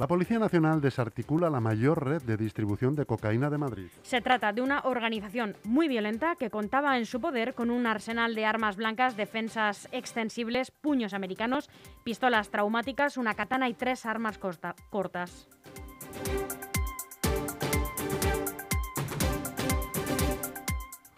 La 0.02 0.08
Policía 0.08 0.40
Nacional 0.40 0.82
desarticula 0.82 1.48
la 1.52 1.60
mayor 1.60 2.04
red 2.04 2.24
de 2.24 2.36
distribución 2.36 2.96
de 2.96 3.06
cocaína 3.06 3.52
de 3.52 3.60
Madrid. 3.60 3.86
Se 4.02 4.20
trata 4.20 4.52
de 4.52 4.64
una 4.64 4.80
organización 4.80 5.56
muy 5.64 5.88
violenta 5.88 6.36
que 6.38 6.50
contaba 6.50 6.98
en 6.98 7.06
su 7.06 7.22
poder 7.22 7.54
con 7.54 7.70
un 7.70 7.86
arsenal 7.86 8.34
de 8.34 8.44
armas 8.44 8.78
blancas, 8.78 9.16
defensas 9.16 9.88
extensibles, 9.92 10.72
puños 10.72 11.14
americanos, 11.14 11.70
pistolas 12.04 12.50
traumáticas, 12.50 13.16
una 13.16 13.36
katana 13.36 13.70
y 13.70 13.76
tres 13.76 14.08
armas 14.08 14.40
corta- 14.40 14.74
cortas. 14.90 15.48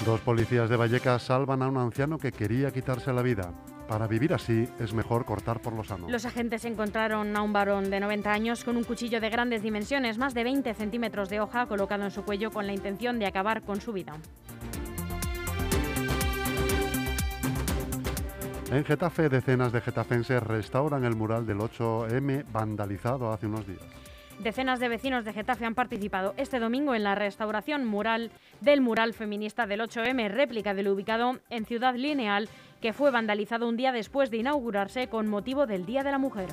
Dos 0.06 0.20
policías 0.20 0.70
de 0.70 0.76
Vallecas 0.76 1.24
salvan 1.24 1.62
a 1.62 1.70
un 1.70 1.78
anciano 1.78 2.18
que 2.18 2.34
quería 2.34 2.72
quitarse 2.72 3.14
la 3.14 3.22
vida. 3.22 3.54
Para 3.88 4.08
vivir 4.08 4.34
así 4.34 4.68
es 4.80 4.94
mejor 4.94 5.26
cortar 5.26 5.62
por 5.62 5.74
lo 5.74 5.84
sano. 5.84 6.10
Los 6.10 6.26
agentes 6.26 6.66
encontraron 6.66 7.36
a 7.36 7.42
un 7.42 7.54
varón 7.54 7.90
de 7.90 8.00
90 8.00 8.32
años 8.32 8.64
con 8.64 8.78
un 8.78 8.84
cuchillo 8.84 9.20
de 9.20 9.30
grandes 9.30 9.62
dimensiones, 9.62 10.18
más 10.18 10.34
de 10.34 10.44
20 10.44 10.74
centímetros 10.74 11.30
de 11.30 11.40
hoja, 11.42 11.66
colocado 11.66 12.04
en 12.04 12.12
su 12.12 12.24
cuello 12.24 12.52
con 12.52 12.66
la 12.66 12.74
intención 12.74 13.20
de 13.20 13.26
acabar 13.26 13.62
con 13.62 13.82
su 13.82 13.94
vida. 13.94 14.18
En 18.72 18.84
Getafe, 18.86 19.30
decenas 19.30 19.72
de 19.72 19.82
getafenses 19.82 20.42
restauran 20.42 21.04
el 21.04 21.16
mural 21.16 21.46
del 21.46 21.60
8M 21.60 22.46
vandalizado 22.52 23.32
hace 23.32 23.46
unos 23.46 23.68
días. 23.68 23.84
Decenas 24.40 24.80
de 24.80 24.90
vecinos 24.90 25.26
de 25.26 25.34
Getafe 25.34 25.66
han 25.66 25.76
participado 25.76 26.34
este 26.38 26.60
domingo 26.60 26.96
en 26.96 27.04
la 27.04 27.14
restauración 27.14 27.86
mural 27.86 28.32
del 28.62 28.82
mural 28.82 29.14
feminista 29.14 29.68
del 29.68 29.82
8M, 29.82 30.28
réplica 30.30 30.74
del 30.74 30.88
ubicado 30.88 31.40
en 31.52 31.66
Ciudad 31.66 31.94
Lineal, 31.94 32.50
que 32.84 32.92
fue 32.92 33.12
vandalizado 33.12 33.70
un 33.70 33.78
día 33.78 33.94
después 33.94 34.30
de 34.30 34.36
inaugurarse 34.36 35.08
con 35.08 35.30
motivo 35.30 35.66
del 35.66 35.86
Día 35.86 36.04
de 36.04 36.12
la 36.12 36.18
Mujer. 36.18 36.50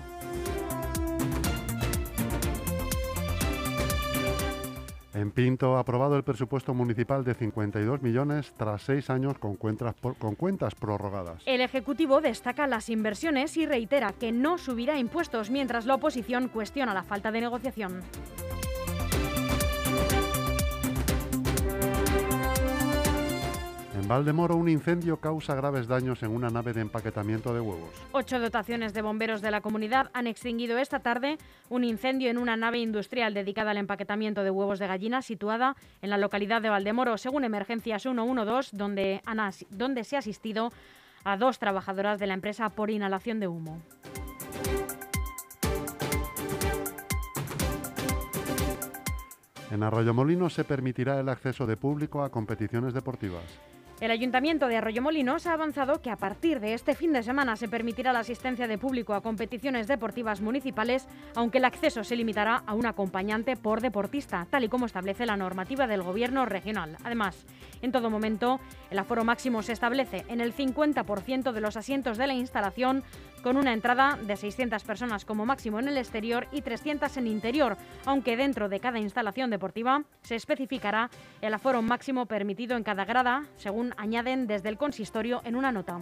En 5.13 5.33
Pinto, 5.33 5.77
aprobado 5.77 6.17
el 6.17 6.23
presupuesto 6.23 6.73
municipal 6.73 7.25
de 7.25 7.35
52 7.35 8.01
millones 8.01 8.55
tras 8.57 8.83
seis 8.83 9.11
años 9.11 9.39
con 9.39 9.57
cuentas, 9.57 9.97
con 10.21 10.37
cuentas 10.37 10.77
prorrogadas. 10.77 11.43
El 11.47 11.63
Ejecutivo 11.63 12.21
destaca 12.21 12.69
las 12.69 12.91
inversiones 12.91 13.57
y 13.57 13.67
reitera 13.67 14.13
que 14.13 14.31
no 14.31 14.57
subirá 14.57 15.01
impuestos, 15.01 15.51
mientras 15.51 15.85
la 15.85 15.97
oposición 15.97 16.47
cuestiona 16.47 16.95
la 16.95 17.03
falta 17.03 17.33
de 17.33 17.41
negociación. 17.41 18.03
Valdemoro, 24.15 24.57
un 24.57 24.69
incendio 24.69 25.21
causa 25.21 25.55
graves 25.55 25.87
daños 25.87 26.25
en 26.25 26.33
una 26.33 26.49
nave 26.51 26.73
de 26.73 26.81
empaquetamiento 26.81 27.55
de 27.55 27.61
huevos. 27.61 27.91
Ocho 28.11 28.41
dotaciones 28.41 28.93
de 28.93 29.03
bomberos 29.03 29.41
de 29.41 29.53
la 29.53 29.61
comunidad 29.61 30.11
han 30.15 30.27
extinguido 30.27 30.79
esta 30.79 30.99
tarde 30.99 31.39
un 31.69 31.85
incendio 31.85 32.29
en 32.29 32.37
una 32.37 32.57
nave 32.57 32.79
industrial 32.81 33.35
dedicada 33.35 33.71
al 33.71 33.77
empaquetamiento 33.77 34.43
de 34.43 34.51
huevos 34.51 34.81
de 34.81 34.89
gallina 34.89 35.23
situada 35.23 35.77
en 36.03 36.11
la 36.11 36.19
localidad 36.19 36.61
de 36.61 36.71
Valdemoro, 36.71 37.19
según 37.19 37.45
Emergencias 37.45 38.03
112, 38.03 38.77
donde, 38.77 39.23
han 39.27 39.39
as- 39.39 39.65
donde 39.71 40.03
se 40.03 40.17
ha 40.17 40.19
asistido 40.19 40.73
a 41.23 41.37
dos 41.37 41.61
trabajadoras 41.61 42.19
de 42.19 42.27
la 42.27 42.35
empresa 42.35 42.69
por 42.69 42.91
inhalación 42.91 43.39
de 43.39 43.47
humo. 43.47 43.81
En 49.71 49.83
Arroyomolinos 49.85 50.53
se 50.55 50.65
permitirá 50.65 51.21
el 51.21 51.29
acceso 51.29 51.67
de 51.67 51.77
público 51.77 52.23
a 52.25 52.31
competiciones 52.31 52.93
deportivas. 52.93 53.45
El 54.01 54.11
Ayuntamiento 54.11 54.67
de 54.67 54.79
Arroyomolinos 54.79 55.47
ha 55.47 55.53
avanzado 55.53 56.01
que 56.01 56.09
a 56.09 56.17
partir 56.17 56.59
de 56.59 56.73
este 56.73 56.95
fin 56.95 57.13
de 57.13 57.23
semana 57.23 57.57
se 57.57 57.69
permitirá 57.69 58.15
la 58.15 58.21
asistencia 58.21 58.67
de 58.67 58.79
público 58.79 59.13
a 59.13 59.21
competiciones 59.21 59.89
deportivas 59.89 60.41
municipales, 60.41 61.07
aunque 61.35 61.59
el 61.59 61.67
acceso 61.67 62.03
se 62.03 62.17
limitará 62.17 62.63
a 62.67 62.73
un 62.73 62.87
acompañante 62.87 63.59
por 63.59 63.83
deportista, 63.83 64.47
tal 64.49 64.65
y 64.65 64.71
como 64.71 64.87
establece 64.87 65.27
la 65.27 65.37
normativa 65.37 65.87
del 65.87 66.03
Gobierno 66.03 66.47
regional. 66.47 66.97
Además, 67.05 67.45
en 67.83 67.93
todo 67.93 68.09
momento, 68.09 68.59
el 68.91 68.99
aforo 68.99 69.23
máximo 69.23 69.63
se 69.63 69.75
establece 69.75 70.25
en 70.29 70.41
el 70.41 70.55
50% 70.55 71.53
de 71.53 71.61
los 71.61 71.77
asientos 71.77 72.17
de 72.17 72.27
la 72.27 72.33
instalación, 72.33 73.05
con 73.43 73.57
una 73.57 73.73
entrada 73.73 74.19
de 74.23 74.37
600 74.37 74.83
personas 74.85 75.25
como 75.25 75.47
máximo 75.47 75.79
en 75.79 75.89
el 75.89 75.99
exterior 75.99 76.47
y 76.53 76.63
300 76.63 77.17
en 77.17 77.27
interior, 77.27 77.77
aunque 78.05 78.37
dentro 78.37 78.69
de 78.69 78.81
cada 78.81 78.99
instalación 78.99 79.51
deportiva 79.51 80.05
se 80.23 80.37
especificará 80.37 81.11
el 81.41 81.55
aforo 81.55 81.83
máximo 81.83 82.27
permitido 82.27 82.77
en 82.77 82.85
cada 82.85 83.05
grada, 83.05 83.45
según 83.57 83.95
añaden 83.97 84.47
desde 84.47 84.69
el 84.69 84.79
consistorio 84.79 85.43
en 85.45 85.57
una 85.57 85.73
nota. 85.73 86.01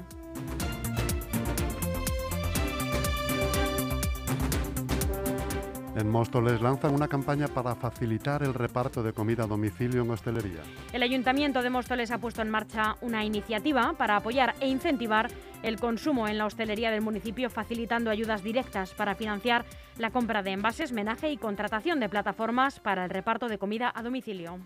En 5.98 6.08
Móstoles 6.08 6.60
lanzan 6.60 6.94
una 6.94 7.08
campaña 7.08 7.48
para 7.48 7.74
facilitar 7.74 8.44
el 8.44 8.54
reparto 8.54 9.02
de 9.02 9.12
comida 9.12 9.42
a 9.42 9.46
domicilio 9.48 10.02
en 10.02 10.10
hostelería. 10.10 10.62
El 10.92 11.02
Ayuntamiento 11.02 11.60
de 11.60 11.70
Móstoles 11.70 12.12
ha 12.12 12.18
puesto 12.18 12.40
en 12.40 12.50
marcha 12.50 12.94
una 13.00 13.24
iniciativa 13.24 13.94
para 13.98 14.14
apoyar 14.14 14.54
e 14.60 14.68
incentivar 14.68 15.28
el 15.64 15.80
consumo 15.80 16.28
en 16.28 16.38
la 16.38 16.46
hostelería 16.46 16.92
del 16.92 17.00
municipio, 17.00 17.50
facilitando 17.50 18.10
ayudas 18.10 18.44
directas 18.44 18.94
para 18.94 19.16
financiar 19.16 19.64
la 19.98 20.10
compra 20.10 20.44
de 20.44 20.52
envases, 20.52 20.92
menaje 20.92 21.32
y 21.32 21.36
contratación 21.36 21.98
de 21.98 22.08
plataformas 22.08 22.78
para 22.78 23.02
el 23.02 23.10
reparto 23.10 23.48
de 23.48 23.58
comida 23.58 23.90
a 23.92 24.04
domicilio. 24.04 24.60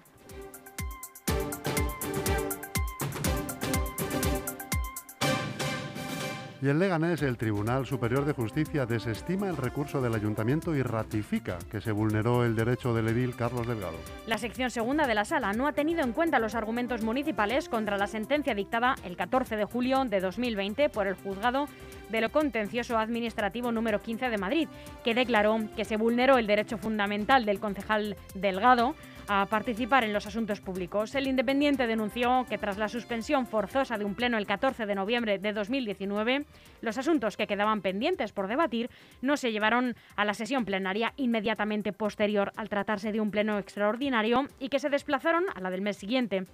Y 6.63 6.69
en 6.69 6.79
Leganés, 6.79 7.23
el 7.23 7.37
Tribunal 7.37 7.87
Superior 7.87 8.25
de 8.25 8.35
Justicia 8.35 8.87
desestima 8.87 9.49
el 9.49 9.57
recurso 9.57 10.01
del 10.01 10.15
Ayuntamiento 10.15 10.77
y 10.77 10.83
ratifica 10.85 11.59
que 11.69 11.81
se 11.81 11.91
vulneró 11.91 12.45
el 12.45 12.55
derecho 12.55 12.95
del 12.95 13.09
edil 13.09 13.35
Carlos 13.35 13.67
Delgado. 13.67 13.97
La 14.29 14.39
sección 14.39 14.71
segunda 14.71 15.09
de 15.09 15.15
la 15.17 15.25
sala 15.25 15.53
no 15.55 15.67
ha 15.67 15.73
tenido 15.73 16.03
en 16.03 16.13
cuenta 16.13 16.39
los 16.39 16.55
argumentos 16.55 17.03
municipales 17.03 17.69
contra 17.69 17.99
la 17.99 18.07
sentencia 18.07 18.55
dictada 18.55 18.95
el 19.03 19.17
14 19.17 19.57
de 19.57 19.65
julio 19.65 20.05
de 20.05 20.21
2020 20.21 20.89
por 20.89 21.09
el 21.09 21.17
juzgado 21.17 21.67
de 22.13 22.21
lo 22.21 22.31
contencioso 22.31 22.99
administrativo 22.99 23.73
número 23.73 24.01
15 24.01 24.29
de 24.29 24.39
Madrid, 24.39 24.69
que 25.03 25.15
declaró 25.15 25.59
que 25.75 25.85
se 25.85 25.97
vulneró 25.97 26.39
el 26.39 26.47
derecho 26.47 26.79
fundamental 26.79 27.45
del 27.45 27.59
concejal 27.59 28.17
Delgado 28.35 28.95
a 29.29 29.47
participar 29.47 30.05
en 30.05 30.13
los 30.13 30.27
asuntos 30.27 30.61
públicos. 30.61 31.15
El 31.15 31.27
Independiente 31.27 31.87
denunció 31.87 32.45
que 32.49 32.59
tras 32.59 32.77
la 32.77 32.89
suspensión 32.89 33.47
forzosa 33.47 33.97
de 33.97 34.05
un 34.05 34.15
pleno 34.15 34.37
el 34.37 34.47
14 34.47 34.85
de 34.85 34.95
noviembre 34.95 35.39
de 35.39 35.53
2019, 35.53 36.45
los 36.83 36.99
asuntos 36.99 37.37
que 37.37 37.47
quedaban 37.47 37.81
pendientes 37.81 38.33
por 38.33 38.47
debatir 38.47 38.91
no 39.23 39.37
se 39.37 39.53
llevaron 39.53 39.95
a 40.17 40.25
la 40.25 40.35
sesión 40.35 40.65
plenaria 40.65 41.15
inmediatamente 41.17 41.93
posterior 41.93 42.53
al 42.57 42.69
tratarse 42.69 43.13
de 43.13 43.21
un 43.21 43.31
pleno 43.31 43.59
extraordinario 43.59 44.49
y 44.59 44.69
que 44.69 44.81
se 44.81 44.91
desplazaron 44.91 45.45
a 45.55 45.61
la 45.61 45.71
del 45.71 45.83
mes 45.83 45.97
siguiente. 45.97 46.45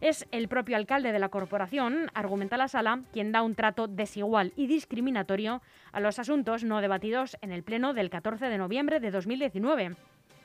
Es 0.00 0.28
el 0.30 0.46
propio 0.46 0.76
alcalde 0.76 1.10
de 1.10 1.18
la 1.18 1.28
corporación, 1.28 2.08
argumenta 2.14 2.56
la 2.56 2.68
sala, 2.68 3.00
quien 3.12 3.32
da 3.32 3.42
un 3.42 3.56
trato 3.56 3.88
desigual 3.88 4.52
y 4.54 4.68
discriminatorio 4.68 5.60
a 5.90 5.98
los 5.98 6.20
asuntos 6.20 6.62
no 6.62 6.80
debatidos 6.80 7.36
en 7.40 7.50
el 7.50 7.64
pleno 7.64 7.94
del 7.94 8.08
14 8.08 8.46
de 8.46 8.58
noviembre 8.58 9.00
de 9.00 9.10
2019, 9.10 9.96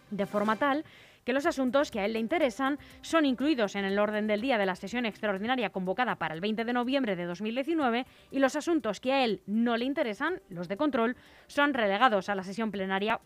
de 0.10 0.26
forma 0.26 0.56
tal 0.56 0.84
que 1.24 1.34
los 1.34 1.46
asuntos 1.46 1.92
que 1.92 2.00
a 2.00 2.06
él 2.06 2.14
le 2.14 2.20
interesan 2.20 2.80
son 3.02 3.26
incluidos 3.26 3.76
en 3.76 3.86
el 3.86 4.00
orden 4.00 4.26
del 4.28 4.42
día 4.42 4.58
de 4.58 4.66
la 4.66 4.76
sesión 4.76 5.06
extraordinaria 5.06 5.70
convocada 5.70 6.16
para 6.16 6.34
el 6.34 6.42
20 6.42 6.66
de 6.66 6.74
noviembre 6.74 7.16
de 7.16 7.26
2019 7.26 8.06
y 8.32 8.40
los 8.40 8.56
asuntos 8.56 9.00
que 9.00 9.14
a 9.14 9.24
él 9.24 9.42
no 9.46 9.78
le 9.78 9.86
interesan, 9.86 10.42
los 10.50 10.68
de 10.68 10.78
control, 10.78 11.16
son 11.48 11.76
relegados 11.76 12.28
a 12.28 12.36
la 12.36 12.44
sesión 12.44 12.72
plenaria 12.72 13.22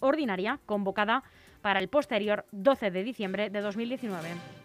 ordinaria 0.00 0.60
convocada 0.64 1.24
para 1.60 1.80
el 1.80 1.88
posterior 1.88 2.46
12 2.52 2.90
de 2.90 3.04
diciembre 3.04 3.50
de 3.50 3.60
2019. 3.60 4.61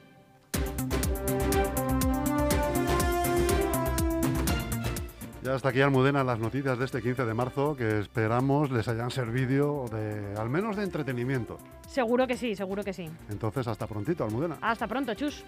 Ya 5.47 5.55
hasta 5.55 5.69
aquí 5.69 5.79
Almudena 5.79 6.25
las 6.25 6.39
noticias 6.39 6.77
de 6.77 6.83
este 6.83 7.01
15 7.01 7.23
de 7.23 7.33
marzo 7.33 7.73
que 7.77 7.99
esperamos 7.99 8.69
les 8.69 8.85
hayan 8.89 9.09
servido 9.09 9.85
de 9.89 10.35
al 10.37 10.49
menos 10.49 10.75
de 10.75 10.83
entretenimiento. 10.83 11.57
Seguro 11.87 12.27
que 12.27 12.35
sí, 12.35 12.53
seguro 12.53 12.83
que 12.83 12.91
sí. 12.91 13.09
Entonces 13.29 13.65
hasta 13.65 13.87
prontito 13.87 14.25
Almudena. 14.25 14.57
Hasta 14.59 14.87
pronto, 14.87 15.13
chus. 15.13 15.45